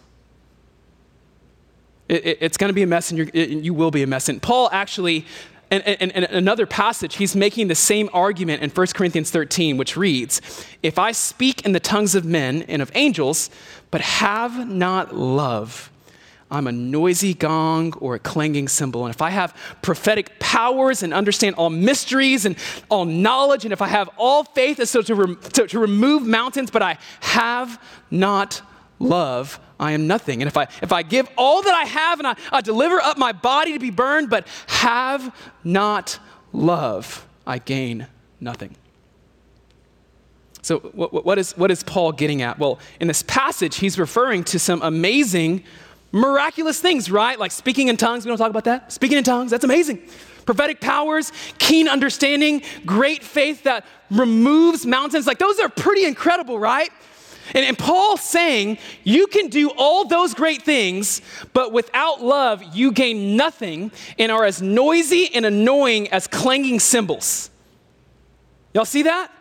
It, 2.07 2.25
it, 2.25 2.37
it's 2.41 2.57
going 2.57 2.69
to 2.69 2.73
be 2.73 2.81
a 2.81 2.87
mess 2.87 3.11
and 3.11 3.19
it, 3.19 3.49
you 3.49 3.75
will 3.75 3.91
be 3.91 4.01
a 4.01 4.07
mess. 4.07 4.27
And 4.27 4.41
Paul 4.41 4.69
actually 4.71 5.27
and, 5.71 5.83
and, 5.83 6.11
and, 6.11 6.25
another 6.25 6.65
passage, 6.65 7.17
he's 7.17 7.35
making 7.35 7.67
the 7.67 7.75
same 7.75 8.09
argument 8.11 8.63
in 8.63 8.69
1 8.69 8.87
Corinthians 8.87 9.29
13, 9.29 9.77
which 9.77 9.95
reads 9.95 10.41
If 10.81 10.97
I 10.97 11.11
speak 11.11 11.65
in 11.65 11.73
the 11.73 11.79
tongues 11.79 12.15
of 12.15 12.25
men 12.25 12.63
and 12.63 12.81
of 12.81 12.91
angels, 12.95 13.49
but 13.91 14.01
have 14.01 14.67
not 14.67 15.15
love, 15.15 15.91
I'm 16.51 16.65
a 16.65 16.71
noisy 16.71 17.35
gong 17.35 17.93
or 17.99 18.15
a 18.15 18.19
clanging 18.19 18.67
cymbal. 18.67 19.05
And 19.05 19.13
if 19.13 19.21
I 19.21 19.29
have 19.29 19.55
prophetic 19.83 20.39
powers 20.39 21.03
and 21.03 21.13
understand 21.13 21.55
all 21.55 21.69
mysteries 21.69 22.45
and 22.45 22.55
all 22.89 23.05
knowledge, 23.05 23.65
and 23.65 23.71
if 23.71 23.81
I 23.81 23.87
have 23.87 24.09
all 24.17 24.43
faith 24.43 24.79
as 24.79 24.89
so 24.89 25.03
to, 25.03 25.35
to, 25.35 25.67
to 25.67 25.79
remove 25.79 26.25
mountains, 26.25 26.71
but 26.71 26.81
I 26.81 26.97
have 27.19 27.81
not 28.09 28.61
love, 28.99 29.59
I 29.79 29.93
am 29.93 30.07
nothing. 30.07 30.41
And 30.41 30.47
if 30.47 30.57
I, 30.57 30.63
if 30.81 30.91
I 30.91 31.03
give 31.03 31.27
all 31.37 31.61
that 31.61 31.73
I 31.73 31.85
have 31.85 32.19
and 32.19 32.27
I, 32.27 32.35
I 32.51 32.61
deliver 32.61 33.01
up 33.01 33.17
my 33.17 33.31
body 33.31 33.73
to 33.73 33.79
be 33.79 33.89
burned, 33.89 34.29
but 34.29 34.47
have 34.67 35.33
not 35.63 36.19
love, 36.51 37.25
I 37.47 37.59
gain 37.59 38.07
nothing. 38.39 38.75
So, 40.61 40.79
what, 40.79 41.25
what, 41.25 41.39
is, 41.39 41.53
what 41.57 41.71
is 41.71 41.83
Paul 41.83 42.11
getting 42.11 42.41
at? 42.41 42.59
Well, 42.59 42.79
in 42.99 43.07
this 43.07 43.23
passage, 43.23 43.77
he's 43.77 43.97
referring 43.97 44.43
to 44.45 44.59
some 44.59 44.81
amazing, 44.81 45.63
miraculous 46.11 46.81
things, 46.81 47.09
right? 47.09 47.39
Like 47.39 47.51
speaking 47.51 47.87
in 47.87 47.97
tongues. 47.97 48.25
We 48.25 48.29
don't 48.29 48.37
talk 48.37 48.49
about 48.49 48.65
that. 48.65 48.91
Speaking 48.91 49.17
in 49.17 49.23
tongues, 49.23 49.51
that's 49.51 49.63
amazing. 49.63 50.01
Prophetic 50.45 50.81
powers, 50.81 51.31
keen 51.59 51.87
understanding, 51.87 52.63
great 52.85 53.23
faith 53.23 53.63
that 53.63 53.85
removes 54.11 54.85
mountains. 54.85 55.27
Like, 55.27 55.39
those 55.39 55.59
are 55.59 55.69
pretty 55.69 56.05
incredible, 56.05 56.59
right? 56.59 56.89
And, 57.53 57.65
and 57.65 58.19
saying, 58.19 58.77
you 59.03 59.27
can 59.27 59.47
do 59.47 59.71
all 59.77 60.05
those 60.05 60.33
great 60.33 60.61
things, 60.61 61.21
but 61.53 61.71
without 61.71 62.21
love, 62.21 62.63
you 62.75 62.91
gain 62.91 63.35
nothing 63.35 63.91
and 64.17 64.31
are 64.31 64.45
as 64.45 64.61
noisy 64.61 65.29
and 65.33 65.45
annoying 65.45 66.09
as 66.09 66.27
clanging 66.27 66.79
cymbals. 66.79 67.49
Y'all 68.73 68.85
see 68.85 69.03
that? 69.03 69.31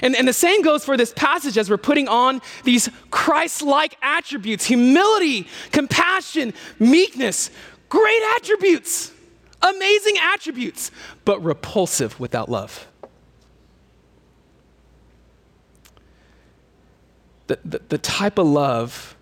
And, 0.00 0.16
and 0.16 0.26
the 0.26 0.32
same 0.32 0.62
goes 0.62 0.84
for 0.84 0.96
this 0.96 1.12
passage 1.12 1.58
as 1.58 1.68
we're 1.68 1.76
putting 1.76 2.08
on 2.08 2.40
these 2.64 2.88
Christ 3.10 3.62
like 3.62 3.96
attributes 4.02 4.64
humility, 4.64 5.46
compassion, 5.70 6.54
meekness, 6.78 7.50
great 7.88 8.22
attributes, 8.36 9.12
amazing 9.60 10.14
attributes, 10.20 10.90
but 11.24 11.42
repulsive 11.44 12.18
without 12.18 12.48
love. 12.48 12.86
The, 17.52 17.78
the, 17.78 17.82
the 17.88 17.98
type 17.98 18.38
of 18.38 18.46
love 18.46 19.16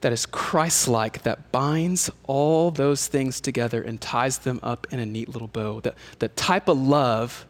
that 0.00 0.12
is 0.12 0.26
Christ 0.26 0.88
like, 0.88 1.22
that 1.22 1.52
binds 1.52 2.10
all 2.24 2.70
those 2.70 3.06
things 3.06 3.40
together 3.40 3.80
and 3.82 4.00
ties 4.00 4.38
them 4.38 4.60
up 4.62 4.86
in 4.90 4.98
a 4.98 5.06
neat 5.06 5.28
little 5.28 5.48
bow. 5.48 5.80
The, 5.80 5.94
the 6.18 6.28
type 6.28 6.68
of 6.68 6.78
love 6.78 7.46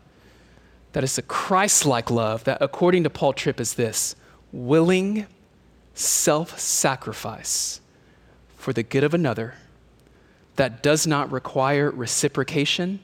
that 0.92 1.02
is 1.02 1.16
a 1.16 1.22
Christ 1.22 1.86
like 1.86 2.10
love, 2.10 2.44
that 2.44 2.58
according 2.60 3.04
to 3.04 3.10
Paul 3.10 3.32
Tripp 3.32 3.58
is 3.60 3.74
this 3.74 4.14
willing 4.52 5.26
self 5.94 6.58
sacrifice 6.58 7.80
for 8.56 8.72
the 8.72 8.82
good 8.82 9.02
of 9.02 9.14
another 9.14 9.54
that 10.56 10.82
does 10.82 11.06
not 11.06 11.32
require 11.32 11.90
reciprocation 11.90 13.00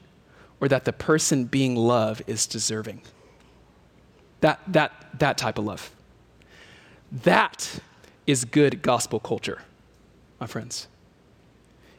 or 0.61 0.67
that 0.67 0.85
the 0.85 0.93
person 0.93 1.45
being 1.45 1.75
loved 1.75 2.21
is 2.27 2.45
deserving. 2.45 3.01
That, 4.41 4.59
that, 4.67 5.19
that 5.19 5.37
type 5.37 5.57
of 5.57 5.65
love. 5.65 5.91
That 7.11 7.79
is 8.27 8.45
good 8.45 8.81
gospel 8.81 9.19
culture, 9.19 9.61
my 10.39 10.47
friends. 10.47 10.87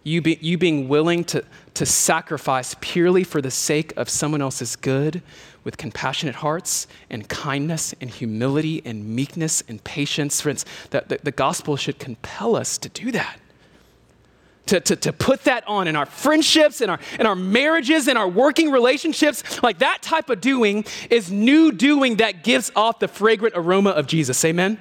You, 0.03 0.23
be, 0.23 0.39
you 0.41 0.57
being 0.57 0.89
willing 0.89 1.25
to, 1.25 1.45
to 1.75 1.85
sacrifice 1.85 2.75
purely 2.81 3.23
for 3.23 3.43
the 3.43 3.51
sake 3.51 3.93
of 3.99 4.09
someone 4.09 4.41
else's 4.41 4.77
good 4.77 5.23
with 5.63 5.77
compassionate 5.77 6.37
hearts 6.37 6.87
and 7.11 7.29
kindness 7.29 7.95
and 8.01 8.09
humility 8.09 8.81
and 8.87 9.05
meekness 9.05 9.63
and 9.69 9.83
patience. 9.85 10.41
Friends, 10.41 10.65
that 10.91 11.11
the, 11.11 11.21
the 11.23 11.31
gospel 11.31 11.77
should 11.77 11.99
compel 11.99 12.57
us 12.57 12.79
to 12.79 12.89
do 12.89 13.13
that 13.13 13.39
to, 14.71 14.79
to, 14.79 14.97
to 14.97 15.13
put 15.13 15.45
that 15.45 15.67
on 15.67 15.89
in 15.89 15.97
our 15.97 16.07
friendships, 16.07 16.81
in 16.81 16.89
our, 16.89 17.01
in 17.19 17.27
our 17.27 17.35
marriages, 17.35 18.07
in 18.07 18.17
our 18.17 18.29
working 18.29 18.71
relationships. 18.71 19.63
Like 19.63 19.81
that 19.81 20.01
type 20.01 20.31
of 20.31 20.41
doing 20.41 20.85
is 21.11 21.31
new 21.31 21.73
doing 21.73 22.17
that 22.17 22.45
gives 22.45 22.71
off 22.77 23.01
the 23.01 23.09
fragrant 23.09 23.57
aroma 23.57 23.91
of 23.91 24.07
Jesus. 24.07 24.45
Amen? 24.45 24.81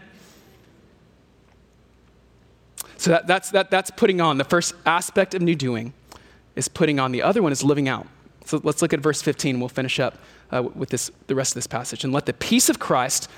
So 2.99 3.11
that, 3.11 3.27
that's, 3.27 3.51
that, 3.51 3.71
that's 3.71 3.91
putting 3.91 4.19
on. 4.19 4.37
The 4.37 4.43
first 4.43 4.75
aspect 4.85 5.33
of 5.33 5.41
new 5.41 5.55
doing 5.55 5.93
is 6.57 6.67
putting 6.67 6.99
on. 6.99 7.13
The 7.13 7.21
other 7.21 7.41
one 7.41 7.53
is 7.53 7.63
living 7.63 7.87
out. 7.87 8.05
So 8.43 8.59
let's 8.61 8.81
look 8.81 8.91
at 8.91 8.99
verse 8.99 9.21
15. 9.21 9.57
We'll 9.57 9.69
finish 9.69 10.01
up 10.01 10.17
uh, 10.51 10.63
with 10.75 10.89
this, 10.89 11.09
the 11.27 11.35
rest 11.35 11.51
of 11.51 11.55
this 11.55 11.67
passage. 11.67 12.03
And 12.03 12.11
let 12.11 12.25
the 12.25 12.33
peace 12.33 12.67
of 12.67 12.77
Christ 12.77 13.29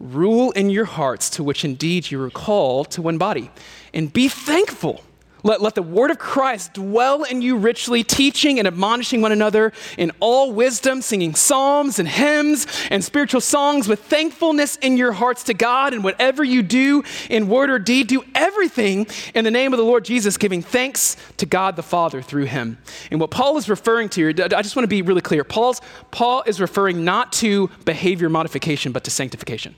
rule 0.00 0.50
in 0.52 0.70
your 0.70 0.86
hearts, 0.86 1.28
to 1.30 1.44
which 1.44 1.62
indeed 1.62 2.10
you 2.10 2.22
are 2.22 2.30
called 2.30 2.90
to 2.92 3.02
one 3.02 3.18
body. 3.18 3.50
And 3.92 4.10
be 4.10 4.28
thankful. 4.28 5.04
Let, 5.42 5.60
let 5.60 5.74
the 5.74 5.82
word 5.82 6.10
of 6.10 6.18
Christ 6.18 6.74
dwell 6.74 7.24
in 7.24 7.42
you 7.42 7.56
richly, 7.56 8.04
teaching 8.04 8.58
and 8.58 8.68
admonishing 8.68 9.20
one 9.20 9.32
another 9.32 9.72
in 9.98 10.12
all 10.20 10.52
wisdom, 10.52 11.02
singing 11.02 11.34
psalms 11.34 11.98
and 11.98 12.08
hymns 12.08 12.66
and 12.90 13.02
spiritual 13.02 13.40
songs 13.40 13.88
with 13.88 14.00
thankfulness 14.00 14.76
in 14.76 14.96
your 14.96 15.12
hearts 15.12 15.42
to 15.44 15.54
God. 15.54 15.92
And 15.92 16.04
whatever 16.04 16.44
you 16.44 16.62
do 16.62 17.02
in 17.28 17.48
word 17.48 17.70
or 17.70 17.78
deed, 17.78 18.06
do 18.06 18.22
everything 18.34 19.06
in 19.34 19.44
the 19.44 19.50
name 19.50 19.72
of 19.72 19.78
the 19.78 19.84
Lord 19.84 20.04
Jesus, 20.04 20.36
giving 20.36 20.62
thanks 20.62 21.16
to 21.38 21.46
God 21.46 21.76
the 21.76 21.82
Father 21.82 22.22
through 22.22 22.44
him. 22.44 22.78
And 23.10 23.20
what 23.20 23.30
Paul 23.30 23.56
is 23.56 23.68
referring 23.68 24.08
to 24.10 24.32
here, 24.32 24.44
I 24.44 24.62
just 24.62 24.76
want 24.76 24.84
to 24.84 24.88
be 24.88 25.02
really 25.02 25.20
clear. 25.20 25.44
Paul's, 25.44 25.80
Paul 26.10 26.42
is 26.46 26.60
referring 26.60 27.04
not 27.04 27.32
to 27.34 27.68
behavior 27.84 28.28
modification, 28.28 28.92
but 28.92 29.04
to 29.04 29.10
sanctification. 29.10 29.74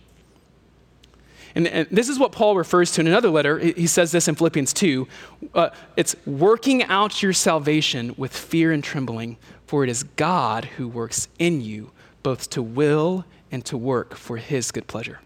And, 1.55 1.69
and, 1.69 1.88
this 1.90 2.09
is 2.09 2.19
what 2.19 2.33
Paul 2.33 2.57
refers 2.57 2.93
to 2.93 3.01
in 3.01 3.07
another 3.07 3.31
letter. 3.31 3.59
He 3.59 3.87
says 3.87 4.12
this 4.12 4.29
in 4.29 4.35
Philippians 4.35 4.73
2. 4.73 5.09
Uh, 5.55 5.71
it's 5.97 6.17
working 6.27 6.83
out 6.85 7.23
your 7.23 7.33
salvation 7.33 8.14
with 8.17 8.37
fear 8.37 8.73
and 8.73 8.83
trembling, 8.83 9.37
for 9.67 9.85
it 9.85 9.90
is 9.90 10.03
God 10.03 10.64
who 10.64 10.88
works 10.88 11.29
in 11.38 11.61
you, 11.61 11.93
both 12.23 12.51
to 12.51 12.62
will 12.62 13.25
and 13.53 13.64
to 13.67 13.77
work 13.77 14.14
for 14.14 14.37
his 14.37 14.73
good 14.73 14.87
pleasure. 14.87 15.21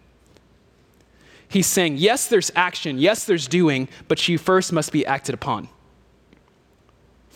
He's 1.49 1.67
saying, 1.67 1.97
yes, 1.97 2.27
there's 2.27 2.51
action, 2.55 2.99
yes, 2.99 3.25
there's 3.25 3.49
doing, 3.49 3.89
but 4.07 4.29
you 4.29 4.37
first 4.37 4.71
must 4.73 4.93
be 4.93 5.07
acted 5.07 5.35
upon 5.35 5.69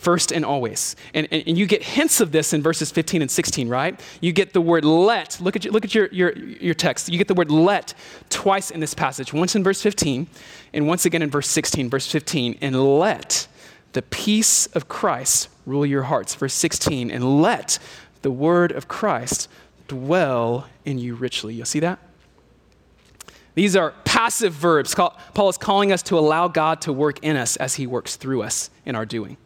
first 0.03 0.31
and 0.31 0.43
always. 0.43 0.95
And, 1.13 1.27
and, 1.31 1.43
and, 1.47 1.57
you 1.57 1.65
get 1.65 1.81
hints 1.81 2.19
of 2.19 2.31
this 2.31 2.53
in 2.53 2.61
verses 2.61 2.91
15 2.91 3.21
and 3.21 3.31
16, 3.31 3.69
right? 3.69 3.99
You 4.19 4.33
get 4.33 4.51
the 4.51 4.61
word 4.61 4.83
let. 4.83 5.39
Look 5.39 5.55
at, 5.55 5.63
your, 5.63 5.71
look 5.71 5.85
at 5.85 5.95
your, 5.95 6.07
your, 6.11 6.37
your 6.37 6.73
text. 6.73 7.09
You 7.09 7.17
get 7.17 7.29
the 7.29 7.33
word 7.33 7.49
let 7.49 7.93
twice 8.29 8.69
in 8.69 8.81
this 8.81 8.93
passage, 8.93 9.33
once 9.33 9.55
in 9.55 9.63
verse 9.63 9.81
15 9.81 10.27
and 10.73 10.87
once 10.87 11.05
again 11.05 11.21
in 11.21 11.29
verse 11.29 11.47
16, 11.47 11.89
verse 11.89 12.11
15. 12.11 12.57
And 12.61 12.99
let 12.99 13.47
the 13.93 14.01
peace 14.01 14.67
of 14.67 14.89
Christ 14.89 15.47
rule 15.65 15.85
your 15.85 16.03
hearts. 16.03 16.35
Verse 16.35 16.53
16, 16.53 17.09
and 17.09 17.41
let 17.41 17.79
the 18.21 18.31
word 18.31 18.71
of 18.71 18.87
Christ 18.87 19.49
dwell 19.87 20.67
in 20.83 20.99
you 20.99 21.15
richly. 21.15 21.53
You'll 21.53 21.65
see 21.65 21.79
that? 21.79 21.99
These 23.55 23.75
are 23.75 23.93
passive 24.03 24.53
verbs. 24.53 24.95
Paul 24.95 25.49
is 25.49 25.57
calling 25.57 25.91
us 25.91 26.01
to 26.03 26.17
allow 26.17 26.47
God 26.47 26.81
to 26.81 26.93
work 26.93 27.19
in 27.23 27.35
us 27.35 27.55
as 27.57 27.75
he 27.75 27.85
works 27.85 28.15
through 28.15 28.41
us 28.41 28.69
in 28.85 28.95
our 28.95 29.05
doing. 29.05 29.37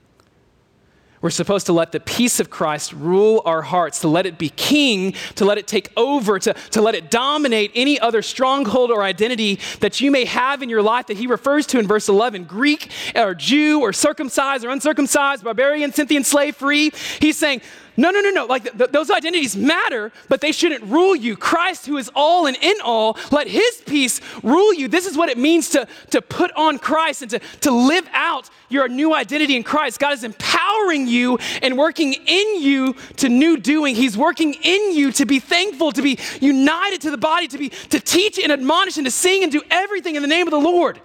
We're 1.27 1.31
supposed 1.31 1.65
to 1.65 1.73
let 1.73 1.91
the 1.91 1.99
peace 1.99 2.39
of 2.39 2.49
Christ 2.49 2.93
rule 2.93 3.41
our 3.43 3.61
hearts, 3.61 3.99
to 3.99 4.07
let 4.07 4.25
it 4.25 4.37
be 4.37 4.47
king, 4.47 5.13
to 5.35 5.43
let 5.43 5.57
it 5.57 5.67
take 5.67 5.91
over, 5.97 6.39
to, 6.39 6.53
to 6.53 6.81
let 6.81 6.95
it 6.95 7.11
dominate 7.11 7.73
any 7.75 7.99
other 7.99 8.21
stronghold 8.21 8.91
or 8.91 9.03
identity 9.03 9.59
that 9.81 9.99
you 9.99 10.09
may 10.09 10.23
have 10.23 10.63
in 10.63 10.69
your 10.69 10.81
life 10.81 11.07
that 11.07 11.17
he 11.17 11.27
refers 11.27 11.67
to 11.67 11.79
in 11.79 11.85
verse 11.85 12.07
11 12.07 12.45
Greek 12.45 12.89
or 13.13 13.35
Jew 13.35 13.81
or 13.81 13.91
circumcised 13.91 14.63
or 14.63 14.69
uncircumcised, 14.69 15.43
barbarian, 15.43 15.91
Scythian, 15.91 16.23
slave 16.23 16.55
free. 16.55 16.93
He's 17.19 17.37
saying, 17.37 17.59
no, 17.97 18.11
no, 18.11 18.21
no, 18.21 18.29
no. 18.29 18.45
Like 18.45 18.63
th- 18.63 18.77
th- 18.77 18.91
those 18.91 19.09
identities 19.09 19.57
matter, 19.57 20.11
but 20.29 20.39
they 20.39 20.51
shouldn't 20.51 20.83
rule 20.83 21.15
you. 21.15 21.35
Christ, 21.35 21.87
who 21.87 21.97
is 21.97 22.11
all 22.15 22.45
and 22.45 22.55
in 22.61 22.75
all, 22.83 23.17
let 23.31 23.47
his 23.47 23.81
peace 23.87 24.21
rule 24.43 24.71
you. 24.71 24.87
This 24.87 25.07
is 25.07 25.17
what 25.17 25.29
it 25.29 25.37
means 25.37 25.69
to, 25.69 25.87
to 26.11 26.21
put 26.21 26.51
on 26.51 26.77
Christ 26.77 27.23
and 27.23 27.31
to, 27.31 27.39
to 27.61 27.71
live 27.71 28.07
out 28.13 28.51
your 28.69 28.87
new 28.87 29.15
identity 29.15 29.55
in 29.55 29.63
Christ. 29.63 29.99
God 29.99 30.13
is 30.13 30.23
empowering 30.23 31.07
you 31.07 31.39
and 31.63 31.75
working 31.75 32.13
in 32.13 32.61
you 32.61 32.93
to 33.17 33.29
new 33.29 33.57
doing. 33.57 33.95
He's 33.95 34.15
working 34.15 34.53
in 34.61 34.93
you 34.93 35.11
to 35.13 35.25
be 35.25 35.39
thankful, 35.39 35.91
to 35.93 36.03
be 36.03 36.19
united 36.39 37.01
to 37.01 37.09
the 37.09 37.17
body, 37.17 37.47
to 37.47 37.57
be 37.57 37.69
to 37.69 37.99
teach 37.99 38.37
and 38.37 38.51
admonish 38.51 38.97
and 38.97 39.07
to 39.07 39.11
sing 39.11 39.41
and 39.41 39.51
do 39.51 39.63
everything 39.71 40.15
in 40.15 40.21
the 40.21 40.27
name 40.27 40.45
of 40.45 40.51
the 40.51 40.59
Lord. 40.59 41.01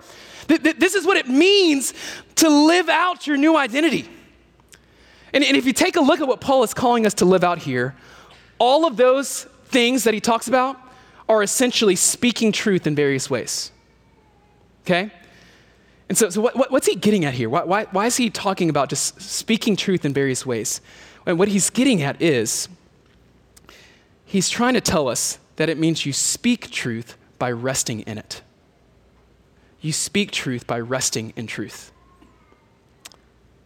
Th- 0.46 0.62
th- 0.62 0.76
this 0.76 0.94
is 0.94 1.06
what 1.06 1.16
it 1.16 1.26
means 1.26 1.94
to 2.36 2.50
live 2.50 2.90
out 2.90 3.26
your 3.26 3.38
new 3.38 3.56
identity. 3.56 4.08
And, 5.32 5.42
and 5.44 5.56
if 5.56 5.64
you 5.64 5.72
take 5.72 5.96
a 5.96 6.00
look 6.00 6.20
at 6.20 6.28
what 6.28 6.40
Paul 6.40 6.62
is 6.62 6.74
calling 6.74 7.06
us 7.06 7.14
to 7.14 7.24
live 7.24 7.44
out 7.44 7.58
here, 7.58 7.94
all 8.58 8.86
of 8.86 8.96
those 8.96 9.44
things 9.66 10.04
that 10.04 10.14
he 10.14 10.20
talks 10.20 10.48
about 10.48 10.78
are 11.28 11.42
essentially 11.42 11.96
speaking 11.96 12.52
truth 12.52 12.86
in 12.86 12.94
various 12.94 13.30
ways. 13.30 13.72
Okay? 14.84 15.10
And 16.08 16.18
so, 16.18 16.28
so 16.28 16.42
what, 16.42 16.70
what's 16.70 16.86
he 16.86 16.94
getting 16.94 17.24
at 17.24 17.34
here? 17.34 17.48
Why, 17.48 17.62
why, 17.64 17.84
why 17.90 18.06
is 18.06 18.16
he 18.16 18.28
talking 18.28 18.68
about 18.68 18.90
just 18.90 19.20
speaking 19.20 19.76
truth 19.76 20.04
in 20.04 20.12
various 20.12 20.44
ways? 20.44 20.80
And 21.24 21.38
what 21.38 21.48
he's 21.48 21.70
getting 21.70 22.02
at 22.02 22.20
is 22.20 22.68
he's 24.26 24.50
trying 24.50 24.74
to 24.74 24.80
tell 24.80 25.08
us 25.08 25.38
that 25.56 25.68
it 25.68 25.78
means 25.78 26.04
you 26.04 26.12
speak 26.12 26.70
truth 26.70 27.16
by 27.38 27.50
resting 27.50 28.00
in 28.00 28.18
it. 28.18 28.42
You 29.80 29.92
speak 29.92 30.30
truth 30.30 30.66
by 30.66 30.80
resting 30.80 31.32
in 31.36 31.46
truth. 31.46 31.92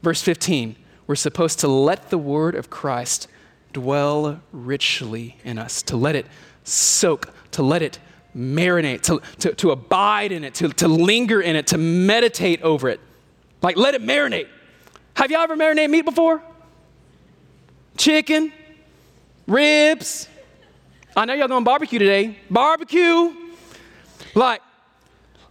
Verse 0.02 0.22
15 0.22 0.76
we're 1.07 1.14
supposed 1.14 1.61
to 1.61 1.69
let 1.69 2.11
the 2.11 2.19
word 2.19 2.55
of 2.55 2.71
Christ 2.71 3.29
dwell 3.73 4.40
richly 4.53 5.37
in 5.45 5.59
us, 5.59 5.83
to 5.83 5.97
let 5.97 6.16
it 6.16 6.27
soak, 6.64 7.33
to 7.53 7.62
let 7.62 7.83
it 7.83 7.99
marinate, 8.37 9.03
to, 9.03 9.21
to, 9.38 9.55
to 9.55 9.71
abide 9.71 10.33
in 10.33 10.45
it, 10.45 10.55
to, 10.55 10.69
to 10.69 10.88
linger 10.88 11.40
in 11.40 11.57
it, 11.57 11.69
to 11.69 11.79
meditate 11.79 12.62
over 12.62 12.88
it. 12.88 13.01
Like, 13.62 13.77
let 13.77 13.95
it 13.95 14.03
marinate. 14.03 14.49
Have 15.14 15.31
y'all 15.31 15.40
ever 15.40 15.57
marinated 15.57 15.90
meat 15.90 16.05
before? 16.05 16.42
Chicken, 17.97 18.53
ribs. 19.47 20.29
I 21.16 21.25
know 21.25 21.35
y'all 21.35 21.49
going 21.49 21.64
barbecue 21.64 21.99
today. 21.99 22.38
Barbecue. 22.51 23.35
Like, 24.35 24.61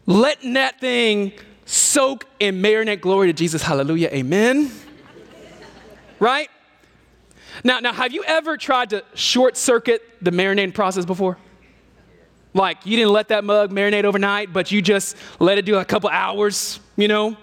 letting 0.06 0.54
that 0.54 0.80
thing 0.80 1.32
soak 1.65 2.26
and 2.39 2.63
marinate. 2.63 3.02
Glory 3.02 3.28
to 3.28 3.34
Jesus. 3.34 3.63
Hallelujah. 3.63 4.10
Amen 4.12 4.72
right? 6.19 6.49
Now, 7.63 7.80
now, 7.80 7.93
have 7.93 8.12
you 8.12 8.23
ever 8.23 8.58
tried 8.58 8.89
to 8.91 9.04
short 9.13 9.58
circuit 9.58 10.01
the 10.21 10.32
marinating 10.32 10.73
process 10.73 11.06
before? 11.06 11.38
Like, 12.54 12.86
you 12.86 12.95
didn't 12.95 13.12
let 13.12 13.30
that 13.30 13.43
mug 13.43 13.71
marinate 13.71 14.06
overnight, 14.06 14.54
but 14.54 14.71
you 14.71 14.82
just 14.82 15.17
let 15.39 15.58
it 15.58 15.65
do 15.65 15.75
a 15.75 15.86
couple 15.86 16.10
hours, 16.10 16.80
you 16.95 17.08
know? 17.08 17.36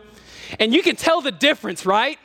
And 0.58 0.74
you 0.74 0.82
can 0.82 0.96
tell 0.96 1.20
the 1.20 1.30
difference, 1.30 1.84
right? 1.84 2.18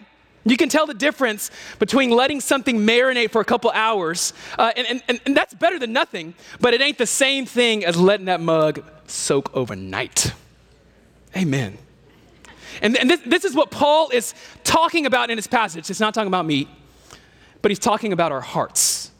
You 0.45 0.55
can 0.55 0.69
tell 0.69 0.85
the 0.85 0.93
difference 0.93 1.51
between 1.79 2.09
letting 2.09 2.39
something 2.39 2.77
marinate 2.79 3.31
for 3.31 3.41
a 3.41 3.45
couple 3.45 3.69
hours, 3.71 4.31
uh, 4.57 4.71
and, 4.77 5.01
and, 5.07 5.19
and 5.25 5.35
that's 5.35 5.53
better 5.53 5.77
than 5.77 5.91
nothing, 5.91 6.33
but 6.61 6.73
it 6.73 6.81
ain't 6.81 6.97
the 6.97 7.05
same 7.05 7.45
thing 7.45 7.83
as 7.83 7.97
letting 7.97 8.27
that 8.27 8.39
mug 8.39 8.83
soak 9.07 9.53
overnight. 9.53 10.33
Amen. 11.35 11.77
And, 12.81 12.97
and 12.97 13.09
this, 13.09 13.21
this 13.21 13.45
is 13.45 13.55
what 13.55 13.71
Paul 13.71 14.09
is 14.09 14.33
talking 14.63 15.05
about 15.05 15.29
in 15.29 15.37
his 15.37 15.47
passage. 15.47 15.89
It's 15.89 15.99
not 15.99 16.13
talking 16.13 16.27
about 16.27 16.45
meat, 16.45 16.67
but 17.61 17.71
he's 17.71 17.79
talking 17.79 18.13
about 18.13 18.31
our 18.31 18.41
hearts. 18.41 19.11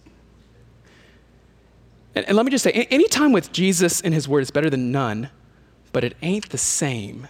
And, 2.15 2.25
and 2.27 2.35
let 2.35 2.45
me 2.45 2.51
just 2.51 2.63
say 2.63 2.71
any 2.71 3.07
time 3.07 3.31
with 3.31 3.51
Jesus 3.51 4.01
and 4.01 4.13
his 4.13 4.27
word 4.27 4.41
is 4.41 4.51
better 4.51 4.69
than 4.69 4.91
none, 4.91 5.29
but 5.91 6.03
it 6.03 6.15
ain't 6.21 6.49
the 6.49 6.57
same 6.57 7.27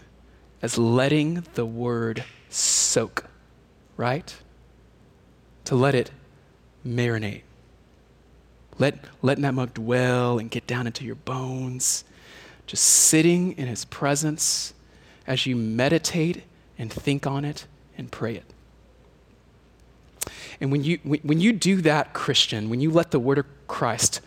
as 0.61 0.77
letting 0.77 1.45
the 1.53 1.65
word 1.65 2.23
soak, 2.49 3.25
right? 3.95 4.35
To 5.65 5.75
let 5.75 5.93
it 5.93 6.11
marinate. 6.85 7.41
Let, 8.79 9.03
letting 9.21 9.41
that 9.41 9.53
mug 9.53 9.73
dwell 9.73 10.39
and 10.39 10.49
get 10.49 10.67
down 10.67 10.87
into 10.87 11.03
your 11.03 11.15
bones. 11.15 12.03
Just 12.65 12.83
sitting 12.83 13.53
in 13.53 13.67
his 13.67 13.85
presence 13.85 14.73
as 15.27 15.45
you 15.45 15.55
meditate 15.55 16.43
and 16.79 16.91
think 16.91 17.27
on 17.27 17.45
it 17.45 17.67
and 17.97 18.11
pray 18.11 18.35
it. 18.35 18.45
And 20.59 20.71
when 20.71 20.83
you, 20.83 20.97
when 20.97 21.39
you 21.39 21.53
do 21.53 21.81
that, 21.81 22.13
Christian, 22.13 22.69
when 22.69 22.79
you 22.79 22.89
let 22.89 23.11
the 23.11 23.19
word 23.19 23.37
of 23.37 23.45
Christ 23.67 24.21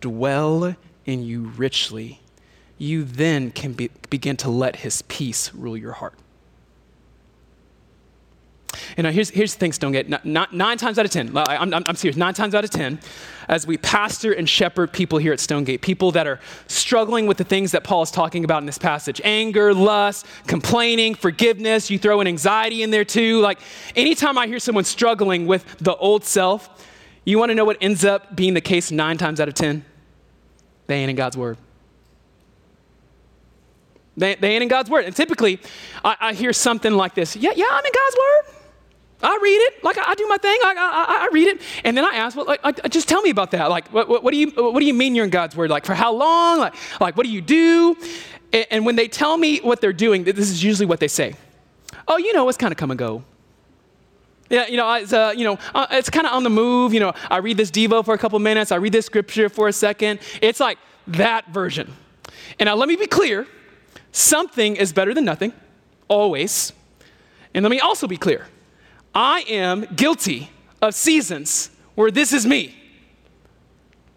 dwell 0.00 0.74
in 1.04 1.22
you 1.22 1.52
richly, 1.56 2.20
you 2.78 3.04
then 3.04 3.50
can 3.52 3.72
be, 3.72 3.90
begin 4.10 4.36
to 4.38 4.50
let 4.50 4.76
his 4.76 5.02
peace 5.02 5.52
rule 5.54 5.76
your 5.76 5.92
heart. 5.92 6.14
You 8.96 9.02
know, 9.02 9.10
here's, 9.10 9.30
here's 9.30 9.54
the 9.54 9.60
thing, 9.60 9.72
Stonegate. 9.72 10.08
Not, 10.08 10.24
not, 10.24 10.52
nine 10.52 10.78
times 10.78 10.98
out 10.98 11.04
of 11.04 11.10
10, 11.10 11.36
I'm, 11.36 11.74
I'm, 11.74 11.82
I'm 11.86 11.96
serious, 11.96 12.16
nine 12.16 12.34
times 12.34 12.54
out 12.54 12.64
of 12.64 12.70
10, 12.70 12.98
as 13.48 13.66
we 13.66 13.76
pastor 13.76 14.32
and 14.32 14.48
shepherd 14.48 14.92
people 14.92 15.18
here 15.18 15.32
at 15.32 15.40
Stonegate, 15.40 15.82
people 15.82 16.12
that 16.12 16.26
are 16.26 16.40
struggling 16.66 17.26
with 17.26 17.36
the 17.36 17.44
things 17.44 17.72
that 17.72 17.84
Paul 17.84 18.02
is 18.02 18.10
talking 18.10 18.44
about 18.44 18.62
in 18.62 18.66
this 18.66 18.78
passage 18.78 19.20
anger, 19.24 19.72
lust, 19.72 20.26
complaining, 20.46 21.14
forgiveness. 21.14 21.90
You 21.90 21.98
throw 21.98 22.20
an 22.20 22.26
anxiety 22.26 22.82
in 22.82 22.90
there 22.90 23.04
too. 23.04 23.40
Like, 23.40 23.60
anytime 23.94 24.38
I 24.38 24.46
hear 24.46 24.58
someone 24.58 24.84
struggling 24.84 25.46
with 25.46 25.78
the 25.78 25.94
old 25.96 26.24
self, 26.24 26.68
you 27.24 27.38
want 27.38 27.50
to 27.50 27.54
know 27.54 27.64
what 27.64 27.76
ends 27.80 28.04
up 28.04 28.36
being 28.36 28.54
the 28.54 28.60
case 28.60 28.90
nine 28.90 29.18
times 29.18 29.40
out 29.40 29.48
of 29.48 29.54
10? 29.54 29.84
They 30.86 30.96
ain't 30.96 31.10
in 31.10 31.16
God's 31.16 31.36
Word. 31.36 31.58
They, 34.16 34.34
they 34.36 34.52
ain't 34.52 34.62
in 34.62 34.68
God's 34.68 34.88
Word. 34.88 35.04
And 35.04 35.14
typically, 35.14 35.60
I, 36.04 36.16
I 36.20 36.32
hear 36.32 36.52
something 36.52 36.92
like 36.92 37.14
this 37.14 37.36
Yeah, 37.36 37.52
yeah, 37.54 37.66
I'm 37.70 37.84
in 37.84 37.92
God's 37.92 38.16
Word. 38.16 38.55
I 39.22 39.38
read 39.42 39.56
it, 39.56 39.84
like 39.84 39.96
I, 39.96 40.10
I 40.10 40.14
do 40.14 40.26
my 40.28 40.36
thing. 40.36 40.58
I, 40.62 40.74
I, 40.76 41.24
I, 41.24 41.28
read 41.32 41.48
it, 41.48 41.62
and 41.84 41.96
then 41.96 42.04
I 42.04 42.16
ask, 42.16 42.36
well, 42.36 42.44
like, 42.46 42.90
just 42.90 43.08
tell 43.08 43.22
me 43.22 43.30
about 43.30 43.50
that. 43.52 43.70
Like, 43.70 43.88
what, 43.88 44.08
what, 44.08 44.22
what, 44.22 44.32
do 44.32 44.36
you 44.36 44.50
what 44.50 44.78
do 44.78 44.84
you 44.84 44.92
mean 44.92 45.14
you're 45.14 45.24
in 45.24 45.30
God's 45.30 45.56
word? 45.56 45.70
Like, 45.70 45.86
for 45.86 45.94
how 45.94 46.12
long? 46.12 46.58
Like, 46.58 46.74
like 47.00 47.16
what 47.16 47.24
do 47.24 47.32
you 47.32 47.40
do? 47.40 47.96
And, 48.52 48.66
and 48.70 48.86
when 48.86 48.96
they 48.96 49.08
tell 49.08 49.36
me 49.38 49.58
what 49.58 49.80
they're 49.80 49.94
doing, 49.94 50.24
this 50.24 50.50
is 50.50 50.62
usually 50.62 50.86
what 50.86 51.00
they 51.00 51.08
say. 51.08 51.34
oh, 52.06 52.18
you 52.18 52.34
know, 52.34 52.48
it's 52.48 52.58
kind 52.58 52.72
of 52.72 52.78
come 52.78 52.90
and 52.90 52.98
go. 52.98 53.24
Yeah, 54.48 54.66
you 54.68 54.76
know, 54.76 54.92
it's, 54.94 55.12
uh, 55.12 55.32
you 55.36 55.44
know, 55.44 55.58
uh, 55.74 55.86
it's 55.90 56.10
kind 56.10 56.26
of 56.26 56.32
on 56.32 56.44
the 56.44 56.50
move. 56.50 56.94
You 56.94 57.00
know, 57.00 57.12
I 57.30 57.38
read 57.38 57.56
this 57.56 57.70
Devo 57.70 58.04
for 58.04 58.14
a 58.14 58.18
couple 58.18 58.38
minutes. 58.38 58.70
I 58.70 58.76
read 58.76 58.92
this 58.92 59.06
scripture 59.06 59.48
for 59.48 59.66
a 59.66 59.72
second. 59.72 60.20
It's 60.40 60.60
like 60.60 60.78
that 61.08 61.48
version. 61.48 61.92
And 62.60 62.66
now 62.66 62.76
let 62.76 62.88
me 62.88 62.96
be 62.96 63.06
clear 63.06 63.46
something 64.12 64.76
is 64.76 64.92
better 64.92 65.12
than 65.14 65.24
nothing, 65.24 65.52
always. 66.06 66.72
And 67.54 67.62
let 67.64 67.70
me 67.70 67.80
also 67.80 68.06
be 68.06 68.16
clear 68.16 68.46
I 69.16 69.46
am 69.48 69.86
guilty 69.96 70.50
of 70.82 70.94
seasons 70.94 71.70
where 71.94 72.10
this 72.10 72.34
is 72.34 72.44
me. 72.44 72.76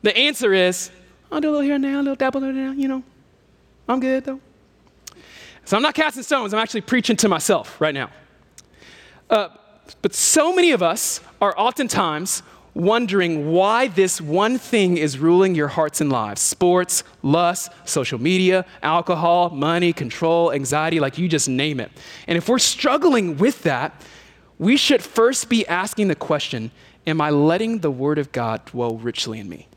The 0.01 0.15
answer 0.15 0.53
is 0.53 0.91
I'll 1.31 1.39
do 1.39 1.47
a 1.47 1.51
little 1.51 1.63
here 1.63 1.75
and 1.75 1.83
there, 1.83 1.93
a 1.93 1.99
little 1.99 2.17
dabble 2.17 2.41
there, 2.41 2.49
and 2.49 2.59
there, 2.59 2.73
you 2.73 2.89
know. 2.89 3.01
I'm 3.87 4.01
good 4.01 4.25
though. 4.25 4.41
So 5.63 5.77
I'm 5.77 5.83
not 5.83 5.95
casting 5.95 6.23
stones, 6.23 6.53
I'm 6.53 6.59
actually 6.59 6.81
preaching 6.81 7.15
to 7.15 7.29
myself 7.29 7.79
right 7.79 7.93
now. 7.93 8.09
Uh, 9.29 9.47
but 10.01 10.13
so 10.13 10.53
many 10.53 10.71
of 10.71 10.83
us 10.83 11.21
are 11.41 11.57
oftentimes 11.57 12.43
wondering 12.73 13.53
why 13.53 13.87
this 13.87 14.19
one 14.19 14.57
thing 14.57 14.97
is 14.97 15.17
ruling 15.17 15.55
your 15.55 15.69
hearts 15.69 16.01
and 16.01 16.11
lives 16.11 16.41
sports, 16.41 17.05
lust, 17.23 17.71
social 17.85 18.19
media, 18.19 18.65
alcohol, 18.83 19.49
money, 19.49 19.93
control, 19.93 20.51
anxiety, 20.51 20.99
like 20.99 21.17
you 21.17 21.29
just 21.29 21.47
name 21.47 21.79
it. 21.79 21.89
And 22.27 22.37
if 22.37 22.49
we're 22.49 22.59
struggling 22.59 23.37
with 23.37 23.63
that, 23.63 23.93
we 24.59 24.75
should 24.75 25.01
first 25.01 25.49
be 25.49 25.65
asking 25.67 26.09
the 26.09 26.15
question 26.15 26.69
Am 27.07 27.21
I 27.21 27.31
letting 27.31 27.79
the 27.79 27.89
Word 27.89 28.19
of 28.19 28.31
God 28.31 28.65
dwell 28.65 28.97
richly 28.97 29.39
in 29.39 29.49
me? 29.49 29.67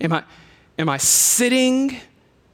Am 0.00 0.12
I, 0.12 0.22
am 0.78 0.88
I 0.88 0.96
sitting 0.96 2.00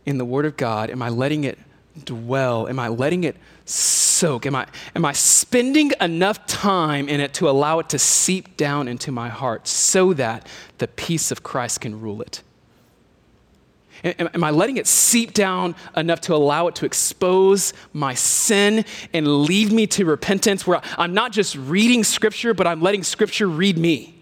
in 0.07 0.19
the 0.19 0.25
Word 0.25 0.47
of 0.47 0.57
God? 0.57 0.91
Am 0.91 1.03
I 1.03 1.11
letting 1.11 1.45
it 1.45 1.59
dwell? 2.05 2.67
Am 2.69 2.79
I 2.79 2.89
letting 2.89 3.25
it 3.25 3.37
soak? 3.65 4.47
Am 4.47 4.57
I, 4.57 4.67
am 4.97 5.05
I 5.05 5.13
spending 5.13 5.93
enough 6.01 6.47
time 6.47 7.09
in 7.09 7.21
it 7.21 7.35
to 7.35 7.49
allow 7.49 7.79
it 7.79 7.89
to 7.91 7.99
seep 7.99 8.57
down 8.57 8.89
into 8.89 9.13
my 9.13 9.29
heart 9.29 9.69
so 9.69 10.13
that 10.15 10.47
the 10.79 10.89
peace 10.89 11.31
of 11.31 11.43
Christ 11.43 11.83
can 11.83 12.01
rule 12.01 12.23
it? 12.23 12.43
Am, 14.05 14.45
I 14.45 14.51
letting 14.51 14.77
it 14.77 14.87
seep 14.87 15.33
down 15.33 15.75
enough 15.97 16.21
to 16.23 16.35
allow 16.35 16.69
it 16.69 16.75
to 16.77 16.87
expose 16.87 17.73
my 17.93 18.15
sin 18.15 18.85
and 19.13 19.43
lead 19.43 19.73
me 19.73 19.87
to 19.89 20.05
repentance 20.05 20.67
where 20.67 20.81
I'm 20.97 21.15
not 21.15 21.33
just 21.33 21.57
reading 21.57 22.05
Scripture, 22.05 22.55
but 22.55 22.67
I'm 22.67 22.81
letting 22.81 23.03
Scripture 23.03 23.47
read 23.47 23.77
me? 23.79 24.15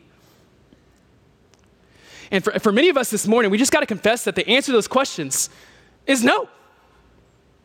And 2.31 2.43
for, 2.43 2.59
for 2.59 2.73
many 2.73 2.89
of 2.89 2.97
us 2.97 3.11
this 3.11 3.27
morning, 3.27 3.51
we 3.51 3.59
just 3.59 3.73
got 3.73 3.81
to 3.81 3.87
confess 3.87 4.25
that 4.25 4.35
the 4.35 4.49
answer 4.49 4.67
to 4.67 4.73
those 4.73 4.89
questions 4.89 5.51
is 6.07 6.25
no. 6.25 6.49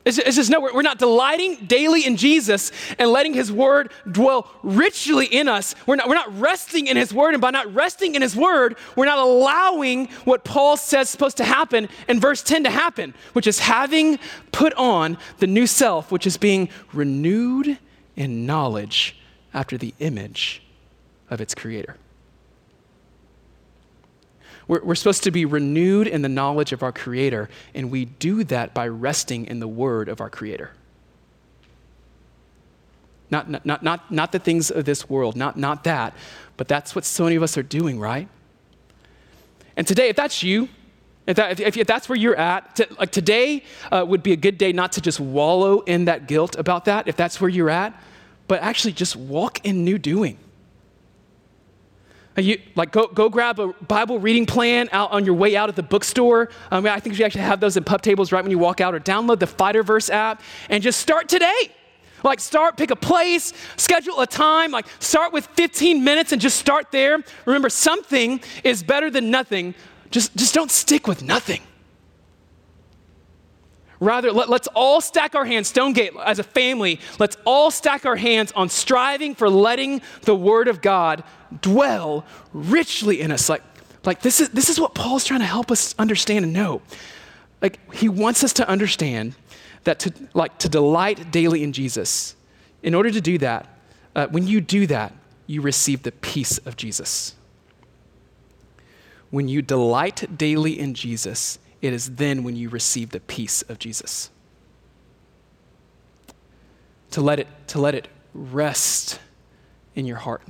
It's, 0.03 0.17
it's 0.17 0.35
just 0.35 0.49
no, 0.49 0.59
we're, 0.59 0.73
we're 0.73 0.81
not 0.81 0.97
delighting 0.97 1.65
daily 1.67 2.05
in 2.05 2.17
Jesus 2.17 2.71
and 2.97 3.11
letting 3.11 3.33
His 3.33 3.51
Word 3.51 3.91
dwell 4.09 4.49
richly 4.63 5.25
in 5.27 5.47
us. 5.47 5.75
We're 5.85 5.97
not, 5.97 6.07
we're 6.07 6.15
not 6.15 6.39
resting 6.39 6.87
in 6.87 6.97
His 6.97 7.13
Word, 7.13 7.33
and 7.33 7.41
by 7.41 7.51
not 7.51 7.73
resting 7.73 8.15
in 8.15 8.21
His 8.21 8.35
Word, 8.35 8.77
we're 8.95 9.05
not 9.05 9.19
allowing 9.19 10.07
what 10.25 10.43
Paul 10.43 10.77
says 10.77 11.07
is 11.07 11.09
supposed 11.09 11.37
to 11.37 11.43
happen 11.43 11.89
in 12.07 12.19
verse 12.19 12.41
10 12.41 12.63
to 12.63 12.69
happen, 12.69 13.13
which 13.33 13.47
is 13.47 13.59
having 13.59 14.19
put 14.51 14.73
on 14.73 15.17
the 15.39 15.47
new 15.47 15.67
self, 15.67 16.11
which 16.11 16.25
is 16.25 16.37
being 16.37 16.69
renewed 16.93 17.77
in 18.15 18.45
knowledge 18.45 19.17
after 19.53 19.77
the 19.77 19.93
image 19.99 20.63
of 21.29 21.41
its 21.41 21.53
Creator. 21.55 21.97
We're, 24.71 24.81
we're 24.85 24.95
supposed 24.95 25.23
to 25.23 25.31
be 25.31 25.43
renewed 25.43 26.07
in 26.07 26.21
the 26.21 26.29
knowledge 26.29 26.71
of 26.71 26.81
our 26.81 26.93
Creator, 26.93 27.49
and 27.75 27.91
we 27.91 28.05
do 28.05 28.45
that 28.45 28.73
by 28.73 28.87
resting 28.87 29.45
in 29.47 29.59
the 29.59 29.67
Word 29.67 30.07
of 30.07 30.21
our 30.21 30.29
Creator. 30.29 30.71
Not, 33.29 33.49
not, 33.49 33.83
not, 33.83 34.09
not, 34.09 34.31
the 34.31 34.39
things 34.39 34.71
of 34.71 34.85
this 34.85 35.09
world, 35.09 35.35
not, 35.35 35.57
not 35.57 35.83
that, 35.83 36.13
but 36.55 36.69
that's 36.69 36.95
what 36.95 37.03
so 37.03 37.25
many 37.25 37.35
of 37.35 37.43
us 37.43 37.57
are 37.57 37.63
doing, 37.63 37.99
right? 37.99 38.29
And 39.75 39.85
today, 39.85 40.07
if 40.07 40.15
that's 40.15 40.41
you, 40.41 40.69
if, 41.27 41.35
that, 41.35 41.59
if, 41.59 41.75
if 41.75 41.85
that's 41.85 42.07
where 42.07 42.17
you're 42.17 42.37
at, 42.37 42.77
to, 42.77 42.87
like 42.97 43.11
today 43.11 43.65
uh, 43.91 44.05
would 44.07 44.23
be 44.23 44.31
a 44.31 44.37
good 44.37 44.57
day 44.57 44.71
not 44.71 44.93
to 44.93 45.01
just 45.01 45.19
wallow 45.19 45.81
in 45.81 46.05
that 46.05 46.29
guilt 46.29 46.55
about 46.57 46.85
that, 46.85 47.09
if 47.09 47.17
that's 47.17 47.41
where 47.41 47.49
you're 47.49 47.69
at, 47.69 47.93
but 48.47 48.61
actually 48.61 48.93
just 48.93 49.17
walk 49.17 49.65
in 49.65 49.83
new 49.83 49.97
doing. 49.97 50.37
You, 52.37 52.61
like 52.75 52.91
go, 52.91 53.07
go 53.07 53.29
grab 53.29 53.59
a 53.59 53.73
Bible 53.73 54.17
reading 54.17 54.45
plan 54.45 54.87
out 54.93 55.11
on 55.11 55.25
your 55.25 55.33
way 55.33 55.57
out 55.57 55.67
at 55.67 55.75
the 55.75 55.83
bookstore. 55.83 56.49
Um, 56.71 56.85
I 56.85 56.99
think 57.01 57.17
we 57.17 57.25
actually 57.25 57.41
have 57.41 57.59
those 57.59 57.75
in 57.75 57.83
pub 57.83 58.01
tables 58.01 58.31
right 58.31 58.41
when 58.41 58.51
you 58.51 58.59
walk 58.59 58.79
out, 58.79 58.95
or 58.95 58.99
download 58.99 59.39
the 59.39 59.47
Fighterverse 59.47 60.09
app 60.09 60.41
and 60.69 60.81
just 60.81 60.99
start 60.99 61.27
today. 61.27 61.71
Like 62.23 62.39
start, 62.39 62.77
pick 62.77 62.91
a 62.91 62.95
place, 62.95 63.53
schedule 63.75 64.21
a 64.21 64.27
time, 64.27 64.71
like 64.71 64.85
start 64.99 65.33
with 65.33 65.47
15 65.47 66.03
minutes 66.03 66.31
and 66.31 66.41
just 66.41 66.57
start 66.57 66.91
there. 66.91 67.17
Remember, 67.45 67.69
something 67.69 68.41
is 68.63 68.83
better 68.83 69.09
than 69.09 69.31
nothing. 69.31 69.75
Just, 70.11 70.35
just 70.35 70.53
don't 70.53 70.71
stick 70.71 71.07
with 71.07 71.23
nothing. 71.23 71.61
Rather, 73.99 74.31
let, 74.31 74.49
us 74.49 74.67
all 74.73 74.99
stack 74.99 75.35
our 75.35 75.45
hands, 75.45 75.67
Stonegate, 75.67 76.13
as 76.25 76.39
a 76.39 76.43
family, 76.43 76.99
let's 77.19 77.37
all 77.45 77.69
stack 77.69 78.03
our 78.05 78.15
hands 78.15 78.51
on 78.53 78.67
striving 78.67 79.35
for 79.35 79.47
letting 79.47 80.01
the 80.23 80.35
Word 80.35 80.67
of 80.67 80.81
God 80.81 81.23
dwell 81.59 82.25
richly 82.53 83.21
in 83.21 83.31
us. 83.31 83.49
Like, 83.49 83.63
like 84.05 84.21
this, 84.21 84.39
is, 84.39 84.49
this 84.49 84.69
is 84.69 84.79
what 84.79 84.95
Paul's 84.95 85.25
trying 85.25 85.41
to 85.41 85.45
help 85.45 85.71
us 85.71 85.93
understand 85.99 86.45
and 86.45 86.53
know. 86.53 86.81
Like, 87.61 87.93
he 87.93 88.09
wants 88.09 88.43
us 88.43 88.53
to 88.53 88.67
understand 88.67 89.35
that 89.83 89.99
to, 89.99 90.13
like, 90.33 90.57
to 90.59 90.69
delight 90.69 91.31
daily 91.31 91.63
in 91.63 91.73
Jesus, 91.73 92.35
in 92.83 92.95
order 92.95 93.11
to 93.11 93.21
do 93.21 93.37
that, 93.39 93.67
uh, 94.15 94.27
when 94.27 94.47
you 94.47 94.61
do 94.61 94.87
that, 94.87 95.13
you 95.47 95.61
receive 95.61 96.03
the 96.03 96.11
peace 96.11 96.57
of 96.59 96.77
Jesus. 96.77 97.35
When 99.29 99.47
you 99.47 99.61
delight 99.61 100.37
daily 100.37 100.77
in 100.77 100.93
Jesus, 100.93 101.59
it 101.81 101.93
is 101.93 102.15
then 102.15 102.43
when 102.43 102.55
you 102.55 102.69
receive 102.69 103.11
the 103.11 103.19
peace 103.19 103.61
of 103.63 103.79
Jesus. 103.79 104.29
To 107.11 107.21
let 107.21 107.39
it, 107.39 107.47
to 107.67 107.79
let 107.79 107.95
it 107.95 108.07
rest 108.33 109.19
in 109.95 110.05
your 110.05 110.17
heart. 110.17 110.41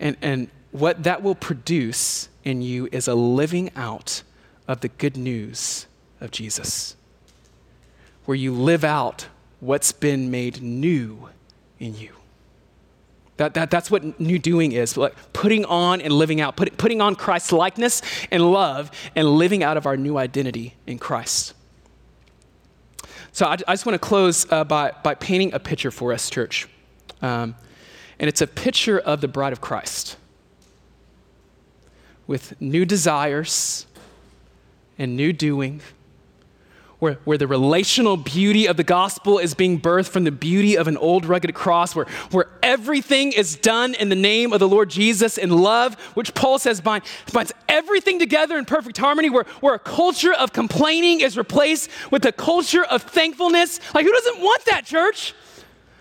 And, 0.00 0.16
and 0.22 0.48
what 0.70 1.02
that 1.04 1.22
will 1.22 1.34
produce 1.34 2.28
in 2.44 2.62
you 2.62 2.88
is 2.92 3.08
a 3.08 3.14
living 3.14 3.70
out 3.74 4.22
of 4.66 4.80
the 4.80 4.88
good 4.88 5.16
news 5.16 5.86
of 6.20 6.30
Jesus, 6.30 6.96
where 8.24 8.36
you 8.36 8.52
live 8.52 8.84
out 8.84 9.28
what's 9.60 9.92
been 9.92 10.30
made 10.30 10.62
new 10.62 11.28
in 11.78 11.96
you. 11.96 12.10
That, 13.38 13.54
that, 13.54 13.70
that's 13.70 13.88
what 13.88 14.18
new 14.20 14.38
doing 14.38 14.72
is 14.72 14.96
like 14.96 15.14
putting 15.32 15.64
on 15.64 16.00
and 16.00 16.12
living 16.12 16.40
out, 16.40 16.56
put, 16.56 16.76
putting 16.76 17.00
on 17.00 17.14
Christ's 17.14 17.52
likeness 17.52 18.02
and 18.32 18.50
love 18.50 18.90
and 19.14 19.28
living 19.28 19.62
out 19.62 19.76
of 19.76 19.86
our 19.86 19.96
new 19.96 20.18
identity 20.18 20.74
in 20.86 20.98
Christ. 20.98 21.54
So 23.30 23.46
I, 23.46 23.52
I 23.52 23.74
just 23.74 23.86
want 23.86 23.94
to 23.94 24.00
close 24.00 24.44
uh, 24.50 24.64
by, 24.64 24.92
by 25.04 25.14
painting 25.14 25.54
a 25.54 25.60
picture 25.60 25.92
for 25.92 26.12
us, 26.12 26.28
church. 26.28 26.68
Um, 27.22 27.54
and 28.18 28.28
it's 28.28 28.40
a 28.40 28.46
picture 28.46 28.98
of 28.98 29.20
the 29.20 29.28
bride 29.28 29.52
of 29.52 29.60
Christ 29.60 30.16
with 32.26 32.60
new 32.60 32.84
desires 32.84 33.86
and 34.98 35.16
new 35.16 35.32
doing 35.32 35.80
where, 36.98 37.14
where 37.24 37.38
the 37.38 37.46
relational 37.46 38.16
beauty 38.16 38.66
of 38.66 38.76
the 38.76 38.82
gospel 38.82 39.38
is 39.38 39.54
being 39.54 39.80
birthed 39.80 40.08
from 40.08 40.24
the 40.24 40.32
beauty 40.32 40.76
of 40.76 40.88
an 40.88 40.96
old 40.96 41.24
rugged 41.24 41.54
cross, 41.54 41.94
where, 41.94 42.06
where 42.32 42.48
everything 42.62 43.32
is 43.32 43.56
done 43.56 43.94
in 43.94 44.08
the 44.08 44.16
name 44.16 44.52
of 44.52 44.58
the 44.58 44.68
Lord 44.68 44.90
Jesus 44.90 45.38
in 45.38 45.50
love, 45.50 45.94
which 46.14 46.34
Paul 46.34 46.58
says 46.58 46.80
binds, 46.80 47.06
binds 47.32 47.52
everything 47.68 48.18
together 48.18 48.58
in 48.58 48.64
perfect 48.64 48.98
harmony, 48.98 49.30
where, 49.30 49.44
where 49.60 49.74
a 49.74 49.78
culture 49.78 50.34
of 50.34 50.52
complaining 50.52 51.20
is 51.20 51.36
replaced 51.36 51.88
with 52.10 52.24
a 52.24 52.32
culture 52.32 52.84
of 52.84 53.02
thankfulness. 53.02 53.78
Like, 53.94 54.04
who 54.04 54.12
doesn't 54.12 54.40
want 54.40 54.64
that, 54.64 54.84
church? 54.84 55.34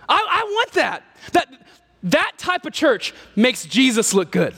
I, 0.09 0.15
I 0.15 0.43
want 0.43 0.71
that. 0.71 1.03
That, 1.33 1.66
that 2.11 2.33
type 2.37 2.65
of 2.65 2.73
church 2.73 3.13
makes 3.35 3.65
Jesus 3.65 4.13
look 4.13 4.31
good. 4.31 4.53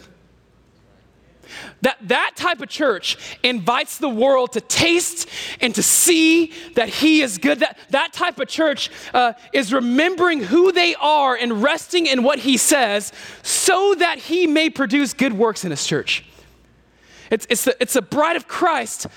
That, 1.81 1.97
that 2.07 2.33
type 2.35 2.61
of 2.61 2.69
church 2.69 3.17
invites 3.41 3.97
the 3.97 4.09
world 4.09 4.53
to 4.53 4.61
taste 4.61 5.29
and 5.61 5.73
to 5.75 5.83
see 5.83 6.53
that 6.75 6.89
He 6.89 7.21
is 7.21 7.37
good. 7.37 7.59
That, 7.59 7.77
that 7.89 8.13
type 8.13 8.39
of 8.39 8.47
church 8.47 8.91
uh, 9.13 9.33
is 9.53 9.73
remembering 9.73 10.41
who 10.43 10.71
they 10.71 10.95
are 10.95 11.35
and 11.35 11.63
resting 11.63 12.05
in 12.05 12.23
what 12.23 12.39
He 12.39 12.57
says 12.57 13.13
so 13.43 13.95
that 13.95 14.19
He 14.19 14.45
may 14.45 14.69
produce 14.69 15.13
good 15.13 15.33
works 15.33 15.63
in 15.63 15.71
His 15.71 15.85
church. 15.85 16.25
It's, 17.31 17.47
it's, 17.49 17.63
the, 17.65 17.77
it's 17.81 17.93
the 17.93 18.01
bride 18.01 18.35
of 18.35 18.47
Christ 18.47 19.07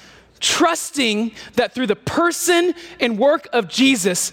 trusting 0.41 1.33
that 1.55 1.73
through 1.73 1.87
the 1.87 1.97
person 1.97 2.75
and 3.01 3.19
work 3.19 3.49
of 3.53 3.69
Jesus, 3.69 4.33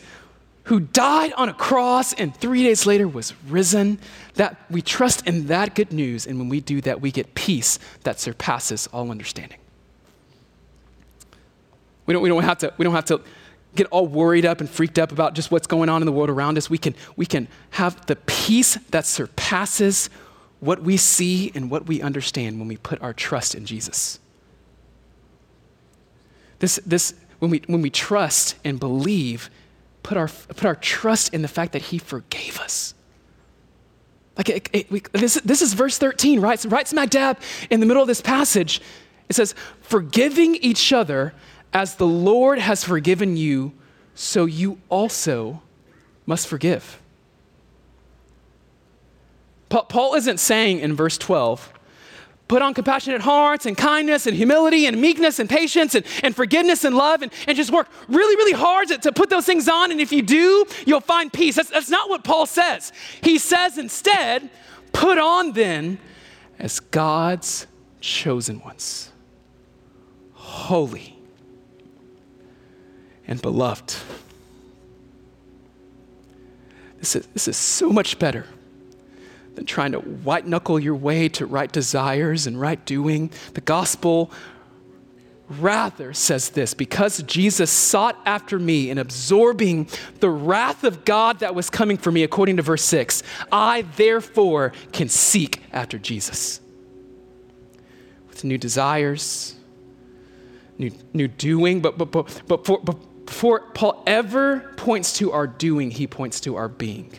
who 0.63 0.79
died 0.79 1.33
on 1.33 1.49
a 1.49 1.53
cross 1.53 2.13
and 2.13 2.35
three 2.35 2.63
days 2.63 2.85
later 2.85 3.07
was 3.07 3.33
risen, 3.47 3.99
that 4.35 4.57
we 4.69 4.81
trust 4.81 5.25
in 5.25 5.47
that 5.47 5.73
good 5.73 5.91
news. 5.91 6.27
And 6.27 6.37
when 6.37 6.49
we 6.49 6.59
do 6.59 6.81
that, 6.81 7.01
we 7.01 7.11
get 7.11 7.33
peace 7.33 7.79
that 8.03 8.19
surpasses 8.19 8.87
all 8.93 9.09
understanding. 9.09 9.57
We 12.05 12.13
don't, 12.13 12.21
we 12.21 12.29
don't, 12.29 12.43
have, 12.43 12.57
to, 12.59 12.73
we 12.77 12.83
don't 12.83 12.93
have 12.93 13.05
to 13.05 13.21
get 13.75 13.87
all 13.91 14.07
worried 14.07 14.45
up 14.45 14.61
and 14.61 14.69
freaked 14.69 14.99
up 14.99 15.11
about 15.11 15.33
just 15.33 15.51
what's 15.51 15.67
going 15.67 15.89
on 15.89 16.01
in 16.01 16.05
the 16.05 16.11
world 16.11 16.29
around 16.29 16.57
us. 16.57 16.69
We 16.69 16.77
can, 16.77 16.95
we 17.15 17.25
can 17.25 17.47
have 17.71 18.05
the 18.07 18.15
peace 18.15 18.75
that 18.91 19.05
surpasses 19.05 20.09
what 20.59 20.81
we 20.81 20.97
see 20.97 21.51
and 21.55 21.71
what 21.71 21.87
we 21.87 22.01
understand 22.01 22.59
when 22.59 22.67
we 22.67 22.77
put 22.77 23.01
our 23.01 23.13
trust 23.13 23.55
in 23.55 23.65
Jesus. 23.65 24.19
This, 26.59 26.79
this, 26.85 27.13
when, 27.39 27.51
we, 27.51 27.61
when 27.67 27.81
we 27.81 27.89
trust 27.89 28.55
and 28.63 28.79
believe, 28.79 29.49
put 30.03 30.17
our, 30.17 30.27
put 30.27 30.65
our 30.65 30.75
trust 30.75 31.33
in 31.33 31.41
the 31.41 31.47
fact 31.47 31.73
that 31.73 31.81
He 31.81 31.97
forgave 31.97 32.59
us. 32.59 32.93
Like 34.37 34.49
it, 34.49 34.69
it, 34.71 34.91
we, 34.91 35.01
this, 35.11 35.35
this 35.43 35.61
is 35.61 35.73
verse 35.73 35.97
13, 35.97 36.39
right? 36.39 36.63
Right 36.65 36.87
smack 36.87 37.09
dab 37.09 37.39
in 37.69 37.81
the 37.81 37.85
middle 37.85 38.01
of 38.01 38.07
this 38.07 38.21
passage. 38.21 38.81
It 39.27 39.35
says, 39.35 39.53
forgiving 39.81 40.55
each 40.55 40.93
other 40.93 41.33
as 41.73 41.95
the 41.95 42.07
Lord 42.07 42.57
has 42.57 42.83
forgiven 42.83 43.37
you, 43.37 43.73
so 44.15 44.45
you 44.45 44.79
also 44.89 45.61
must 46.25 46.47
forgive. 46.47 47.01
Paul 49.69 50.15
isn't 50.15 50.39
saying 50.39 50.79
in 50.79 50.95
verse 50.95 51.17
12, 51.17 51.73
put 52.49 52.61
on 52.63 52.73
compassionate 52.73 53.21
hearts 53.21 53.65
and 53.65 53.77
kindness 53.77 54.27
and 54.27 54.35
humility 54.35 54.87
and 54.87 54.99
meekness 54.99 55.39
and 55.39 55.47
patience 55.49 55.95
and, 55.95 56.05
and 56.23 56.35
forgiveness 56.35 56.83
and 56.83 56.97
love 56.97 57.21
and, 57.21 57.31
and 57.47 57.55
just 57.55 57.71
work 57.71 57.87
really, 58.09 58.35
really 58.35 58.51
hard 58.51 58.89
to, 58.89 58.97
to 58.97 59.11
put 59.13 59.29
those 59.29 59.45
things 59.45 59.69
on. 59.69 59.91
And 59.91 60.01
if 60.01 60.11
you 60.11 60.21
do, 60.23 60.65
you'll 60.85 60.99
find 60.99 61.31
peace. 61.31 61.55
That's, 61.55 61.69
that's 61.69 61.89
not 61.89 62.09
what 62.09 62.25
Paul 62.25 62.47
says. 62.47 62.91
He 63.21 63.37
says 63.37 63.77
instead, 63.77 64.49
put 64.91 65.19
on 65.19 65.53
then 65.53 65.99
as 66.57 66.79
God's 66.79 67.67
chosen 68.01 68.59
ones, 68.61 69.11
holy 70.33 71.17
and 73.27 73.39
beloved. 73.41 73.95
This 76.97 77.15
is, 77.15 77.27
this 77.27 77.47
is 77.47 77.55
so 77.55 77.91
much 77.91 78.17
better 78.17 78.45
than 79.59 79.65
trying 79.65 79.91
to 79.91 79.99
white 79.99 80.47
knuckle 80.47 80.79
your 80.79 80.95
way 80.95 81.27
to 81.27 81.45
right 81.45 81.69
desires 81.69 82.47
and 82.47 82.59
right 82.59 82.83
doing. 82.85 83.29
The 83.55 83.61
gospel 83.61 84.31
rather 85.49 86.13
says 86.13 86.51
this 86.51 86.73
because 86.73 87.21
Jesus 87.23 87.69
sought 87.69 88.17
after 88.25 88.57
me 88.57 88.89
in 88.89 88.97
absorbing 88.97 89.89
the 90.21 90.29
wrath 90.29 90.85
of 90.85 91.03
God 91.03 91.39
that 91.39 91.55
was 91.55 91.69
coming 91.69 91.97
for 91.97 92.09
me, 92.09 92.23
according 92.23 92.55
to 92.55 92.61
verse 92.61 92.85
6, 92.85 93.21
I 93.51 93.81
therefore 93.97 94.71
can 94.93 95.09
seek 95.09 95.61
after 95.73 95.99
Jesus 95.99 96.61
with 98.29 98.45
new 98.45 98.57
desires, 98.57 99.55
new, 100.77 100.91
new 101.11 101.27
doing, 101.27 101.81
but, 101.81 101.97
but, 101.97 102.13
but, 102.13 102.43
but, 102.47 102.65
for, 102.65 102.79
but 102.79 103.25
before 103.25 103.59
Paul 103.73 104.03
ever 104.07 104.71
points 104.77 105.17
to 105.17 105.33
our 105.33 105.47
doing, 105.47 105.91
he 105.91 106.07
points 106.07 106.39
to 106.41 106.55
our 106.55 106.69
being. 106.69 107.11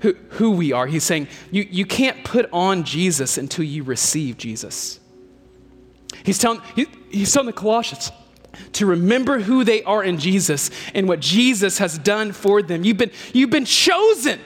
Who, 0.00 0.14
who 0.30 0.52
we 0.52 0.72
are. 0.72 0.86
He's 0.86 1.04
saying 1.04 1.28
you, 1.50 1.66
you 1.68 1.84
can't 1.84 2.24
put 2.24 2.48
on 2.52 2.84
Jesus 2.84 3.36
until 3.36 3.64
you 3.64 3.82
receive 3.82 4.36
Jesus. 4.36 5.00
He's 6.24 6.38
telling, 6.38 6.60
he, 6.76 6.86
he's 7.10 7.32
telling 7.32 7.46
the 7.46 7.52
Colossians 7.52 8.12
to 8.74 8.86
remember 8.86 9.40
who 9.40 9.64
they 9.64 9.82
are 9.82 10.02
in 10.02 10.18
Jesus 10.18 10.70
and 10.94 11.08
what 11.08 11.20
Jesus 11.20 11.78
has 11.78 11.98
done 11.98 12.32
for 12.32 12.62
them. 12.62 12.84
You've 12.84 12.96
been, 12.96 13.10
you've 13.32 13.50
been 13.50 13.64
chosen. 13.64 14.40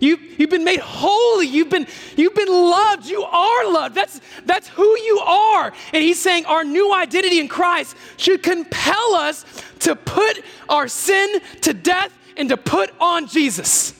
You, 0.00 0.18
you've 0.36 0.50
been 0.50 0.64
made 0.64 0.80
holy. 0.80 1.46
You've 1.46 1.70
been, 1.70 1.86
you've 2.16 2.34
been 2.34 2.48
loved. 2.48 3.06
You 3.06 3.22
are 3.22 3.70
loved. 3.70 3.94
That's, 3.94 4.20
that's 4.44 4.68
who 4.68 4.84
you 4.98 5.20
are. 5.20 5.72
And 5.92 6.02
he's 6.02 6.20
saying 6.20 6.44
our 6.46 6.64
new 6.64 6.92
identity 6.92 7.40
in 7.40 7.48
Christ 7.48 7.96
should 8.16 8.42
compel 8.42 9.14
us 9.14 9.44
to 9.80 9.94
put 9.94 10.42
our 10.68 10.88
sin 10.88 11.40
to 11.62 11.72
death 11.72 12.12
and 12.36 12.48
to 12.48 12.56
put 12.56 12.90
on 13.00 13.26
Jesus 13.26 13.94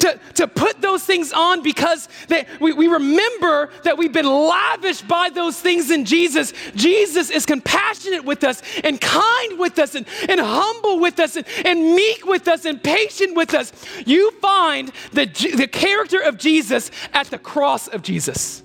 to, 0.00 0.18
to 0.34 0.46
put 0.46 0.80
those 0.80 1.04
things 1.04 1.32
on 1.32 1.62
because 1.62 2.08
they, 2.28 2.46
we, 2.60 2.72
we 2.72 2.88
remember 2.88 3.70
that 3.84 3.98
we've 3.98 4.12
been 4.12 4.26
lavished 4.26 5.06
by 5.06 5.30
those 5.30 5.60
things 5.60 5.90
in 5.90 6.04
Jesus. 6.04 6.52
Jesus 6.74 7.30
is 7.30 7.46
compassionate 7.46 8.24
with 8.24 8.44
us 8.44 8.62
and 8.82 9.00
kind 9.00 9.58
with 9.58 9.78
us 9.78 9.94
and, 9.94 10.06
and 10.28 10.40
humble 10.40 11.00
with 11.00 11.20
us 11.20 11.36
and, 11.36 11.46
and 11.64 11.94
meek 11.94 12.24
with 12.24 12.48
us 12.48 12.64
and 12.64 12.82
patient 12.82 13.36
with 13.36 13.54
us. 13.54 13.72
You 14.06 14.30
find 14.32 14.90
the, 15.12 15.26
the 15.26 15.68
character 15.68 16.20
of 16.20 16.38
Jesus 16.38 16.90
at 17.12 17.26
the 17.28 17.38
cross 17.38 17.88
of 17.88 18.02
Jesus, 18.02 18.62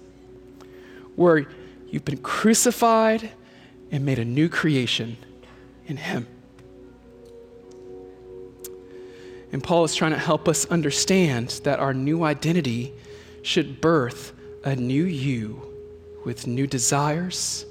where 1.16 1.48
you've 1.90 2.06
been 2.06 2.18
crucified 2.18 3.32
and 3.92 4.06
made 4.06 4.20
a 4.20 4.26
new 4.26 4.50
creation 4.50 5.18
in 5.86 5.98
Him. 5.98 6.28
And 9.58 9.64
Paul 9.64 9.86
is 9.86 9.96
trying 9.96 10.12
to 10.12 10.20
help 10.20 10.48
us 10.48 10.68
understand 10.68 11.62
that 11.64 11.80
our 11.80 11.92
new 11.92 12.24
identity 12.24 12.94
should 13.42 13.82
birth 13.82 14.32
a 14.64 14.76
new 14.76 15.04
you 15.04 15.74
with 16.24 16.46
new 16.46 16.68
desires 16.68 17.66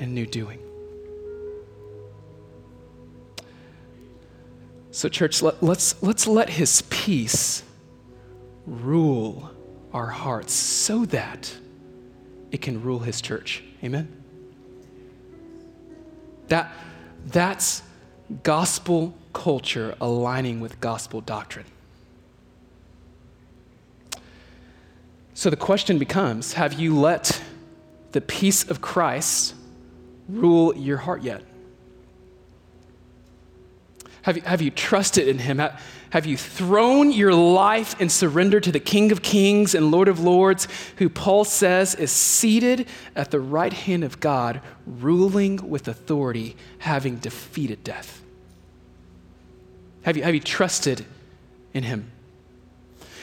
and 0.00 0.14
new 0.14 0.24
doing. 0.24 0.58
So, 4.90 5.10
church, 5.10 5.42
let, 5.42 5.56
us 5.56 5.62
let's, 5.62 6.02
let's 6.02 6.26
let 6.26 6.48
his 6.48 6.80
peace 6.88 7.62
rule 8.64 9.50
our 9.92 10.06
hearts 10.06 10.54
so 10.54 11.04
that 11.04 11.54
it 12.50 12.62
can 12.62 12.82
rule 12.82 13.00
his 13.00 13.20
church. 13.20 13.62
Amen? 13.84 14.10
That, 16.46 16.72
that's 17.26 17.82
gospel 18.42 19.14
culture 19.32 19.94
aligning 20.00 20.60
with 20.60 20.80
gospel 20.80 21.20
doctrine. 21.20 21.66
So 25.34 25.50
the 25.50 25.56
question 25.56 25.98
becomes 25.98 26.54
have 26.54 26.80
you 26.80 26.98
let 26.98 27.40
the 28.12 28.20
peace 28.20 28.68
of 28.68 28.80
Christ 28.80 29.54
rule 30.28 30.76
your 30.76 30.96
heart 30.96 31.22
yet? 31.22 31.42
Have 34.22 34.36
you, 34.36 34.42
have 34.42 34.60
you 34.60 34.70
trusted 34.70 35.28
in 35.28 35.38
Him? 35.38 35.58
Have, 36.10 36.26
you 36.26 36.36
thrown 36.36 37.12
your 37.12 37.32
life 37.32 37.98
and 38.00 38.10
surrendered 38.10 38.64
to 38.64 38.72
the 38.72 38.80
King 38.80 39.12
of 39.12 39.22
Kings 39.22 39.74
and 39.74 39.90
Lord 39.90 40.08
of 40.08 40.20
Lords, 40.20 40.68
who 40.96 41.08
Paul 41.08 41.44
says 41.44 41.94
is 41.94 42.10
seated 42.10 42.88
at 43.14 43.30
the 43.30 43.40
right 43.40 43.72
hand 43.72 44.04
of 44.04 44.20
God, 44.20 44.60
ruling 44.86 45.70
with 45.70 45.88
authority, 45.88 46.56
having 46.78 47.16
defeated 47.16 47.84
death? 47.84 48.22
Have 50.02 50.16
you, 50.16 50.22
have 50.22 50.34
you 50.34 50.40
trusted 50.40 51.04
in 51.74 51.82
Him? 51.82 52.10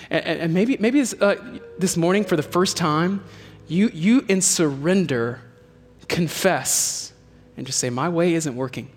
And, 0.10 0.26
and 0.26 0.54
maybe, 0.54 0.78
maybe 0.80 1.02
uh, 1.02 1.36
this 1.78 1.98
morning, 1.98 2.24
for 2.24 2.36
the 2.36 2.44
first 2.44 2.78
time, 2.78 3.24
you, 3.68 3.90
you 3.94 4.26
in 4.28 4.42
surrender 4.42 5.42
confess 6.08 7.14
and 7.58 7.66
just 7.66 7.80
say, 7.80 7.90
My 7.90 8.10
way 8.10 8.34
isn't 8.34 8.56
working. 8.56 8.90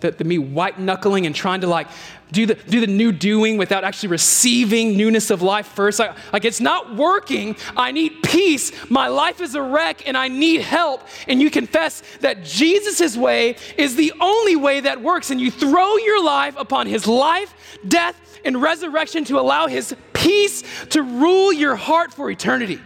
That 0.00 0.18
the 0.18 0.24
me 0.24 0.38
white 0.38 0.78
knuckling 0.78 1.26
and 1.26 1.34
trying 1.34 1.62
to 1.62 1.66
like 1.66 1.88
do 2.30 2.46
the, 2.46 2.54
do 2.54 2.80
the 2.80 2.86
new 2.86 3.12
doing 3.12 3.56
without 3.56 3.84
actually 3.84 4.10
receiving 4.10 4.96
newness 4.96 5.30
of 5.30 5.42
life 5.42 5.66
first. 5.66 5.98
Like, 5.98 6.16
like 6.32 6.44
it's 6.44 6.60
not 6.60 6.94
working. 6.94 7.56
I 7.76 7.92
need 7.92 8.22
peace. 8.22 8.70
My 8.90 9.08
life 9.08 9.40
is 9.40 9.54
a 9.54 9.62
wreck 9.62 10.06
and 10.06 10.16
I 10.16 10.28
need 10.28 10.60
help. 10.60 11.02
And 11.26 11.40
you 11.40 11.50
confess 11.50 12.02
that 12.20 12.44
Jesus' 12.44 13.16
way 13.16 13.56
is 13.76 13.96
the 13.96 14.12
only 14.20 14.56
way 14.56 14.80
that 14.80 15.00
works. 15.00 15.30
And 15.30 15.40
you 15.40 15.50
throw 15.50 15.96
your 15.96 16.22
life 16.22 16.56
upon 16.56 16.86
his 16.86 17.06
life, 17.06 17.54
death, 17.86 18.16
and 18.44 18.60
resurrection 18.60 19.24
to 19.24 19.38
allow 19.38 19.66
his 19.66 19.94
peace 20.12 20.62
to 20.90 21.02
rule 21.02 21.52
your 21.52 21.76
heart 21.76 22.12
for 22.12 22.30
eternity. 22.30 22.80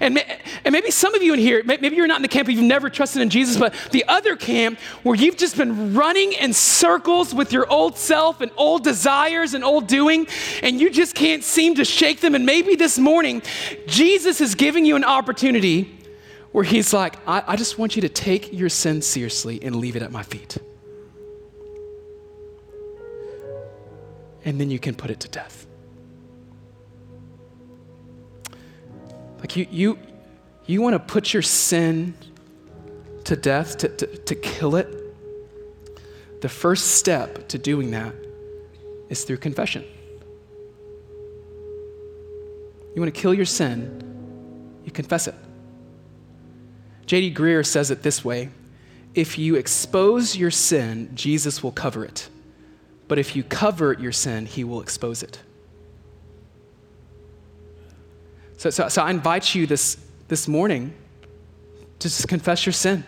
And, 0.00 0.22
and 0.64 0.72
maybe 0.72 0.90
some 0.90 1.14
of 1.14 1.22
you 1.22 1.32
in 1.32 1.40
here, 1.40 1.62
maybe 1.64 1.88
you're 1.96 2.06
not 2.06 2.16
in 2.16 2.22
the 2.22 2.28
camp, 2.28 2.48
you've 2.48 2.62
never 2.62 2.88
trusted 2.88 3.22
in 3.22 3.30
Jesus, 3.30 3.56
but 3.56 3.74
the 3.90 4.04
other 4.06 4.36
camp 4.36 4.78
where 5.02 5.16
you've 5.16 5.36
just 5.36 5.56
been 5.56 5.94
running 5.94 6.32
in 6.32 6.52
circles 6.52 7.34
with 7.34 7.52
your 7.52 7.68
old 7.70 7.96
self 7.98 8.40
and 8.40 8.50
old 8.56 8.84
desires 8.84 9.54
and 9.54 9.64
old 9.64 9.86
doing, 9.86 10.26
and 10.62 10.80
you 10.80 10.90
just 10.90 11.14
can't 11.14 11.42
seem 11.42 11.74
to 11.76 11.84
shake 11.84 12.20
them. 12.20 12.34
And 12.34 12.46
maybe 12.46 12.76
this 12.76 12.98
morning, 12.98 13.42
Jesus 13.86 14.40
is 14.40 14.54
giving 14.54 14.84
you 14.84 14.96
an 14.96 15.04
opportunity 15.04 15.96
where 16.52 16.64
He's 16.64 16.92
like, 16.92 17.16
I, 17.26 17.42
I 17.46 17.56
just 17.56 17.78
want 17.78 17.96
you 17.96 18.02
to 18.02 18.08
take 18.08 18.52
your 18.52 18.68
sin 18.68 19.02
seriously 19.02 19.60
and 19.62 19.76
leave 19.76 19.96
it 19.96 20.02
at 20.02 20.12
my 20.12 20.22
feet. 20.22 20.58
And 24.44 24.60
then 24.60 24.70
you 24.70 24.78
can 24.78 24.94
put 24.94 25.10
it 25.10 25.20
to 25.20 25.28
death. 25.28 25.59
Like 29.40 29.56
you, 29.56 29.66
you, 29.70 29.98
you 30.66 30.82
want 30.82 30.94
to 30.94 30.98
put 30.98 31.32
your 31.32 31.42
sin 31.42 32.14
to 33.24 33.36
death, 33.36 33.78
to, 33.78 33.88
to, 33.88 34.06
to 34.06 34.34
kill 34.34 34.76
it. 34.76 34.88
The 36.40 36.48
first 36.48 36.92
step 36.92 37.48
to 37.48 37.58
doing 37.58 37.90
that 37.90 38.14
is 39.08 39.24
through 39.24 39.38
confession. 39.38 39.84
You 42.94 43.00
want 43.00 43.14
to 43.14 43.20
kill 43.20 43.34
your 43.34 43.46
sin, 43.46 44.80
you 44.84 44.90
confess 44.90 45.28
it. 45.28 45.34
J.D. 47.06 47.34
Greear 47.34 47.64
says 47.64 47.90
it 47.90 48.02
this 48.02 48.24
way 48.24 48.50
if 49.14 49.38
you 49.38 49.56
expose 49.56 50.36
your 50.36 50.50
sin, 50.50 51.10
Jesus 51.14 51.62
will 51.62 51.72
cover 51.72 52.04
it. 52.04 52.28
But 53.08 53.18
if 53.18 53.34
you 53.34 53.42
cover 53.42 53.92
your 53.94 54.12
sin, 54.12 54.46
he 54.46 54.62
will 54.62 54.80
expose 54.80 55.22
it. 55.22 55.40
So, 58.60 58.68
so, 58.68 58.88
so 58.90 59.00
I 59.00 59.08
invite 59.08 59.54
you 59.54 59.66
this, 59.66 59.96
this 60.28 60.46
morning 60.46 60.92
to 61.98 62.08
just 62.08 62.28
confess 62.28 62.66
your 62.66 62.74
sin 62.74 63.04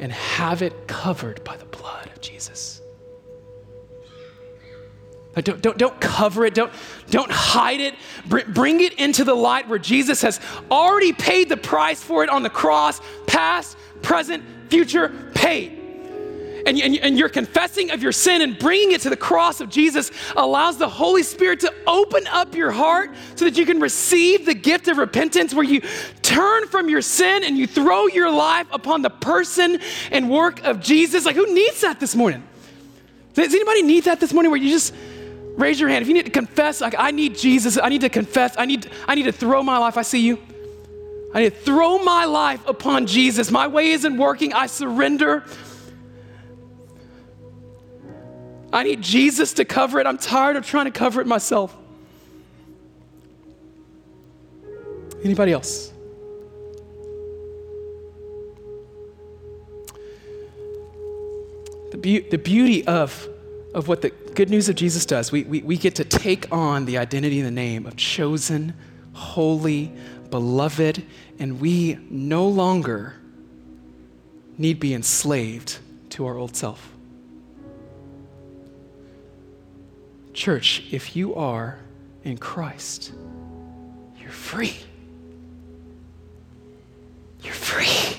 and 0.00 0.10
have 0.10 0.60
it 0.60 0.88
covered 0.88 1.44
by 1.44 1.56
the 1.56 1.66
blood 1.66 2.08
of 2.08 2.20
Jesus. 2.20 2.80
Don't, 5.36 5.62
don't, 5.62 5.78
don't 5.78 6.00
cover 6.00 6.44
it. 6.44 6.52
Don't, 6.52 6.72
don't 7.10 7.30
hide 7.30 7.78
it. 7.78 7.94
Bring 8.26 8.80
it 8.80 8.94
into 8.94 9.22
the 9.22 9.36
light 9.36 9.68
where 9.68 9.78
Jesus 9.78 10.20
has 10.22 10.40
already 10.68 11.12
paid 11.12 11.48
the 11.48 11.56
price 11.56 12.02
for 12.02 12.24
it 12.24 12.28
on 12.28 12.42
the 12.42 12.50
cross, 12.50 13.00
past, 13.28 13.76
present, 14.02 14.42
future, 14.68 15.10
paid. 15.32 15.80
And, 16.66 16.80
and, 16.80 16.96
and 16.98 17.18
your 17.18 17.28
confessing 17.28 17.90
of 17.90 18.02
your 18.02 18.12
sin 18.12 18.42
and 18.42 18.58
bringing 18.58 18.92
it 18.92 19.00
to 19.02 19.10
the 19.10 19.16
cross 19.16 19.60
of 19.60 19.68
Jesus 19.68 20.10
allows 20.36 20.78
the 20.78 20.88
Holy 20.88 21.22
Spirit 21.22 21.60
to 21.60 21.74
open 21.86 22.26
up 22.28 22.54
your 22.54 22.70
heart 22.70 23.10
so 23.34 23.44
that 23.44 23.56
you 23.56 23.66
can 23.66 23.80
receive 23.80 24.46
the 24.46 24.54
gift 24.54 24.88
of 24.88 24.98
repentance 24.98 25.52
where 25.54 25.64
you 25.64 25.80
turn 26.22 26.68
from 26.68 26.88
your 26.88 27.02
sin 27.02 27.44
and 27.44 27.58
you 27.58 27.66
throw 27.66 28.06
your 28.06 28.30
life 28.30 28.66
upon 28.72 29.02
the 29.02 29.10
person 29.10 29.80
and 30.10 30.30
work 30.30 30.62
of 30.64 30.80
Jesus. 30.80 31.24
Like, 31.26 31.36
who 31.36 31.52
needs 31.52 31.80
that 31.80 31.98
this 31.98 32.14
morning? 32.14 32.42
Does 33.34 33.54
anybody 33.54 33.82
need 33.82 34.04
that 34.04 34.20
this 34.20 34.32
morning 34.32 34.50
where 34.50 34.60
you 34.60 34.70
just 34.70 34.94
Raise 35.56 35.78
your 35.78 35.88
hand. 35.88 36.02
If 36.02 36.08
you 36.08 36.14
need 36.14 36.24
to 36.24 36.30
confess, 36.30 36.80
like 36.80 36.94
I 36.98 37.10
need 37.10 37.36
Jesus, 37.36 37.78
I 37.78 37.88
need 37.88 38.00
to 38.00 38.08
confess, 38.08 38.54
I 38.56 38.64
need, 38.64 38.90
I 39.06 39.14
need 39.14 39.24
to 39.24 39.32
throw 39.32 39.62
my 39.62 39.78
life. 39.78 39.96
I 39.96 40.02
see 40.02 40.20
you. 40.20 40.38
I 41.34 41.42
need 41.42 41.50
to 41.50 41.56
throw 41.56 41.98
my 41.98 42.24
life 42.24 42.66
upon 42.66 43.06
Jesus. 43.06 43.50
My 43.50 43.66
way 43.66 43.90
isn't 43.90 44.16
working. 44.16 44.52
I 44.52 44.66
surrender. 44.66 45.44
I 48.72 48.84
need 48.84 49.02
Jesus 49.02 49.52
to 49.54 49.64
cover 49.64 50.00
it. 50.00 50.06
I'm 50.06 50.18
tired 50.18 50.56
of 50.56 50.64
trying 50.64 50.86
to 50.86 50.90
cover 50.90 51.20
it 51.20 51.26
myself. 51.26 51.76
Anybody 55.22 55.52
else? 55.52 55.92
The, 61.90 61.98
be- 61.98 62.20
the 62.20 62.38
beauty 62.38 62.86
of 62.86 63.28
of 63.74 63.88
what 63.88 64.02
the 64.02 64.10
good 64.10 64.50
news 64.50 64.68
of 64.68 64.76
Jesus 64.76 65.06
does. 65.06 65.32
We, 65.32 65.44
we, 65.44 65.62
we 65.62 65.76
get 65.76 65.94
to 65.96 66.04
take 66.04 66.50
on 66.52 66.84
the 66.84 66.98
identity 66.98 67.38
and 67.38 67.46
the 67.46 67.50
name 67.50 67.86
of 67.86 67.96
chosen, 67.96 68.74
holy, 69.14 69.92
beloved, 70.30 71.02
and 71.38 71.60
we 71.60 71.98
no 72.10 72.46
longer 72.46 73.14
need 74.58 74.78
be 74.78 74.92
enslaved 74.94 75.78
to 76.10 76.26
our 76.26 76.36
old 76.36 76.54
self. 76.54 76.91
Church, 80.32 80.82
if 80.90 81.14
you 81.14 81.34
are 81.34 81.78
in 82.24 82.38
Christ, 82.38 83.12
you're 84.18 84.30
free. 84.30 84.76
You're 87.42 87.52
free. 87.52 88.16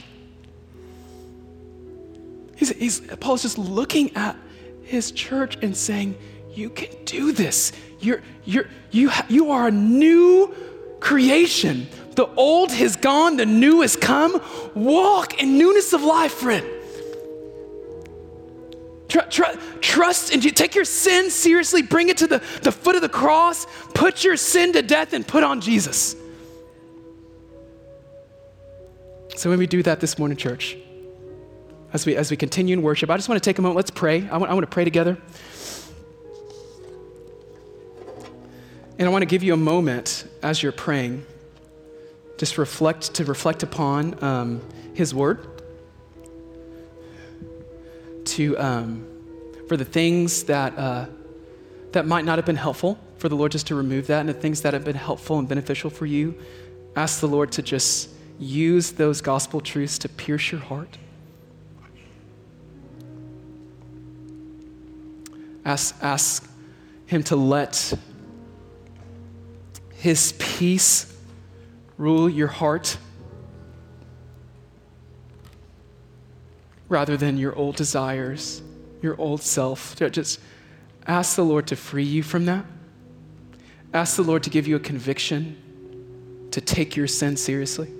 He's, 2.55 2.69
he's, 2.69 2.99
Paul's 3.19 3.41
just 3.41 3.57
looking 3.57 4.15
at 4.15 4.37
his 4.83 5.11
church 5.11 5.57
and 5.61 5.75
saying, 5.75 6.15
You 6.53 6.69
can 6.69 6.89
do 7.05 7.31
this. 7.31 7.71
You're, 7.99 8.21
you're, 8.45 8.67
you, 8.91 9.11
you 9.27 9.51
are 9.51 9.67
a 9.67 9.71
new 9.71 10.53
creation. 10.99 11.87
The 12.15 12.27
old 12.35 12.71
has 12.71 12.95
gone, 12.95 13.37
the 13.37 13.45
new 13.45 13.81
has 13.81 13.95
come. 13.95 14.41
Walk 14.75 15.41
in 15.41 15.57
newness 15.57 15.93
of 15.93 16.03
life, 16.03 16.33
friend. 16.33 16.65
Tr- 19.13 19.29
tr- 19.29 19.57
trust 19.79 20.33
and 20.33 20.41
take 20.55 20.73
your 20.73 20.85
sin 20.85 21.29
seriously, 21.29 21.83
bring 21.83 22.09
it 22.09 22.17
to 22.17 22.25
the, 22.25 22.39
the 22.63 22.71
foot 22.71 22.95
of 22.95 23.03
the 23.03 23.09
cross, 23.09 23.67
put 23.93 24.23
your 24.23 24.35
sin 24.37 24.73
to 24.73 24.81
death, 24.81 25.13
and 25.13 25.27
put 25.27 25.43
on 25.43 25.61
Jesus. 25.61 26.15
So, 29.35 29.51
when 29.51 29.59
we 29.59 29.67
do 29.67 29.83
that 29.83 29.99
this 29.99 30.17
morning, 30.17 30.35
church, 30.35 30.75
as 31.93 32.07
we, 32.07 32.15
as 32.15 32.31
we 32.31 32.37
continue 32.37 32.73
in 32.73 32.81
worship, 32.81 33.11
I 33.11 33.15
just 33.15 33.29
want 33.29 33.39
to 33.39 33.47
take 33.47 33.59
a 33.59 33.61
moment. 33.61 33.75
Let's 33.75 33.91
pray. 33.91 34.27
I 34.29 34.37
want, 34.37 34.49
I 34.49 34.55
want 34.55 34.63
to 34.63 34.73
pray 34.73 34.83
together. 34.83 35.15
And 38.97 39.07
I 39.07 39.11
want 39.11 39.21
to 39.21 39.27
give 39.27 39.43
you 39.43 39.53
a 39.53 39.57
moment 39.57 40.25
as 40.41 40.63
you're 40.63 40.71
praying, 40.71 41.23
just 42.39 42.57
reflect 42.57 43.13
to 43.13 43.25
reflect 43.25 43.61
upon 43.61 44.23
um, 44.23 44.61
His 44.95 45.13
Word, 45.13 45.52
to 48.35 48.57
um, 48.57 49.05
for 49.67 49.77
the 49.77 49.85
things 49.85 50.43
that 50.43 50.77
uh, 50.77 51.05
that 51.91 52.05
might 52.05 52.25
not 52.25 52.37
have 52.37 52.45
been 52.45 52.55
helpful 52.55 52.99
for 53.17 53.29
the 53.29 53.35
Lord 53.35 53.51
just 53.51 53.67
to 53.67 53.75
remove 53.75 54.07
that, 54.07 54.19
and 54.19 54.29
the 54.29 54.33
things 54.33 54.61
that 54.61 54.73
have 54.73 54.83
been 54.83 54.95
helpful 54.95 55.39
and 55.39 55.47
beneficial 55.47 55.89
for 55.89 56.05
you. 56.05 56.35
Ask 56.95 57.21
the 57.21 57.27
Lord 57.27 57.51
to 57.53 57.61
just 57.61 58.09
use 58.39 58.91
those 58.91 59.21
gospel 59.21 59.61
truths 59.61 59.97
to 59.99 60.09
pierce 60.09 60.51
your 60.51 60.61
heart. 60.61 60.97
Ask, 65.65 65.95
ask 66.01 66.49
Him 67.05 67.23
to 67.23 67.35
let 67.35 67.93
His 69.95 70.33
peace 70.37 71.15
rule 71.97 72.29
your 72.29 72.49
heart 72.49 72.97
rather 76.93 77.17
than 77.17 77.37
your 77.37 77.55
old 77.55 77.75
desires, 77.75 78.61
your 79.01 79.19
old 79.19 79.41
self. 79.41 79.95
Just 80.11 80.39
ask 81.07 81.35
the 81.35 81.43
Lord 81.43 81.65
to 81.67 81.75
free 81.75 82.03
you 82.03 82.21
from 82.21 82.45
that. 82.45 82.65
Ask 83.95 84.15
the 84.15 84.21
Lord 84.21 84.43
to 84.43 84.51
give 84.51 84.67
you 84.67 84.75
a 84.75 84.79
conviction 84.79 85.57
to 86.51 86.61
take 86.61 86.95
your 86.95 87.07
sin 87.07 87.35
seriously. 87.35 87.91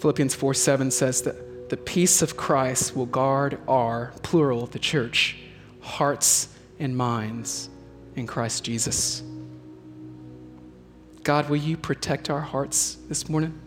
Philippians 0.00 0.34
4 0.34 0.52
7 0.52 0.90
says 0.90 1.22
that 1.22 1.70
the 1.70 1.76
peace 1.76 2.22
of 2.22 2.36
Christ 2.36 2.96
will 2.96 3.06
guard 3.06 3.60
our, 3.68 4.12
plural, 4.24 4.66
the 4.66 4.80
church, 4.80 5.36
hearts 5.80 6.48
and 6.80 6.96
minds 6.96 7.70
in 8.16 8.26
Christ 8.26 8.64
Jesus. 8.64 9.22
God, 11.22 11.48
will 11.48 11.56
you 11.56 11.76
protect 11.76 12.30
our 12.30 12.40
hearts 12.40 12.96
this 13.08 13.28
morning? 13.28 13.60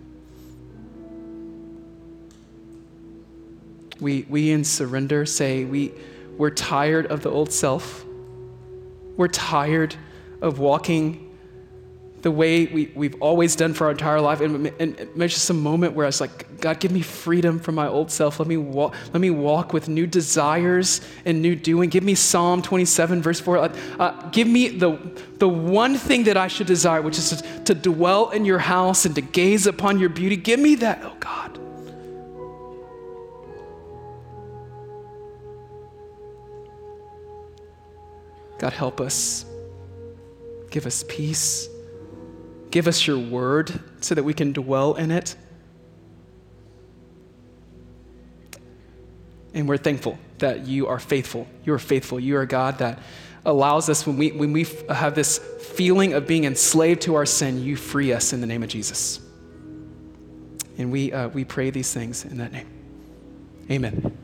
We, 3.99 4.25
we 4.29 4.51
in 4.51 4.63
surrender 4.63 5.25
say 5.25 5.65
we, 5.65 5.91
we're 6.37 6.49
tired 6.49 7.07
of 7.07 7.21
the 7.21 7.29
old 7.29 7.51
self. 7.51 8.05
We're 9.17 9.27
tired 9.27 9.95
of 10.41 10.59
walking 10.59 11.28
the 12.21 12.31
way 12.31 12.65
we, 12.65 12.91
we've 12.95 13.15
always 13.21 13.55
done 13.55 13.73
for 13.73 13.85
our 13.85 13.91
entire 13.91 14.19
life. 14.19 14.41
And, 14.41 14.67
and, 14.79 14.99
and 14.99 15.15
maybe 15.15 15.29
just 15.29 15.49
a 15.49 15.53
moment 15.53 15.93
where 15.93 16.05
I 16.05 16.09
was 16.09 16.19
like, 16.19 16.59
God, 16.59 16.79
give 16.79 16.91
me 16.91 17.01
freedom 17.01 17.59
from 17.59 17.75
my 17.75 17.87
old 17.87 18.11
self. 18.11 18.39
Let 18.39 18.47
me, 18.47 18.57
walk, 18.57 18.95
let 19.13 19.21
me 19.21 19.29
walk 19.29 19.71
with 19.73 19.87
new 19.87 20.05
desires 20.05 21.01
and 21.25 21.41
new 21.41 21.55
doing. 21.55 21.89
Give 21.89 22.03
me 22.03 22.15
Psalm 22.15 22.61
27, 22.61 23.21
verse 23.21 23.39
4. 23.39 23.57
Uh, 23.57 23.75
uh, 23.99 24.29
give 24.29 24.47
me 24.47 24.69
the, 24.69 24.99
the 25.37 25.47
one 25.47 25.95
thing 25.97 26.23
that 26.25 26.35
I 26.37 26.47
should 26.47 26.67
desire, 26.67 27.01
which 27.01 27.17
is 27.17 27.29
to, 27.41 27.63
to 27.65 27.73
dwell 27.73 28.29
in 28.31 28.45
your 28.45 28.59
house 28.59 29.05
and 29.05 29.15
to 29.15 29.21
gaze 29.21 29.65
upon 29.65 29.99
your 29.99 30.09
beauty. 30.09 30.35
Give 30.35 30.59
me 30.59 30.75
that, 30.75 31.01
oh 31.03 31.15
God. 31.19 31.57
God, 38.57 38.73
help 38.73 38.99
us. 38.99 39.45
Give 40.69 40.85
us 40.85 41.05
peace. 41.07 41.68
Give 42.71 42.87
us 42.87 43.07
your 43.07 43.17
word 43.17 43.79
so 44.01 44.15
that 44.15 44.23
we 44.23 44.33
can 44.33 44.53
dwell 44.53 44.95
in 44.95 45.11
it. 45.11 45.35
And 49.53 49.67
we're 49.67 49.77
thankful 49.77 50.19
that 50.37 50.67
you 50.67 50.87
are 50.87 50.99
faithful. 50.99 51.47
You 51.65 51.73
are 51.73 51.79
faithful. 51.79 52.19
You 52.19 52.37
are 52.37 52.45
God 52.45 52.77
that 52.79 52.99
allows 53.45 53.89
us, 53.89 54.05
when 54.05 54.17
we, 54.17 54.31
when 54.31 54.53
we 54.53 54.67
have 54.89 55.15
this 55.15 55.37
feeling 55.37 56.13
of 56.13 56.27
being 56.27 56.43
enslaved 56.43 57.01
to 57.01 57.15
our 57.15 57.25
sin, 57.25 57.63
you 57.63 57.75
free 57.75 58.13
us 58.13 58.33
in 58.33 58.41
the 58.41 58.47
name 58.47 58.63
of 58.63 58.69
Jesus. 58.69 59.19
And 60.77 60.91
we, 60.91 61.11
uh, 61.11 61.29
we 61.29 61.43
pray 61.43 61.71
these 61.71 61.93
things 61.93 62.25
in 62.25 62.37
that 62.37 62.51
name. 62.51 62.67
Amen. 63.69 64.17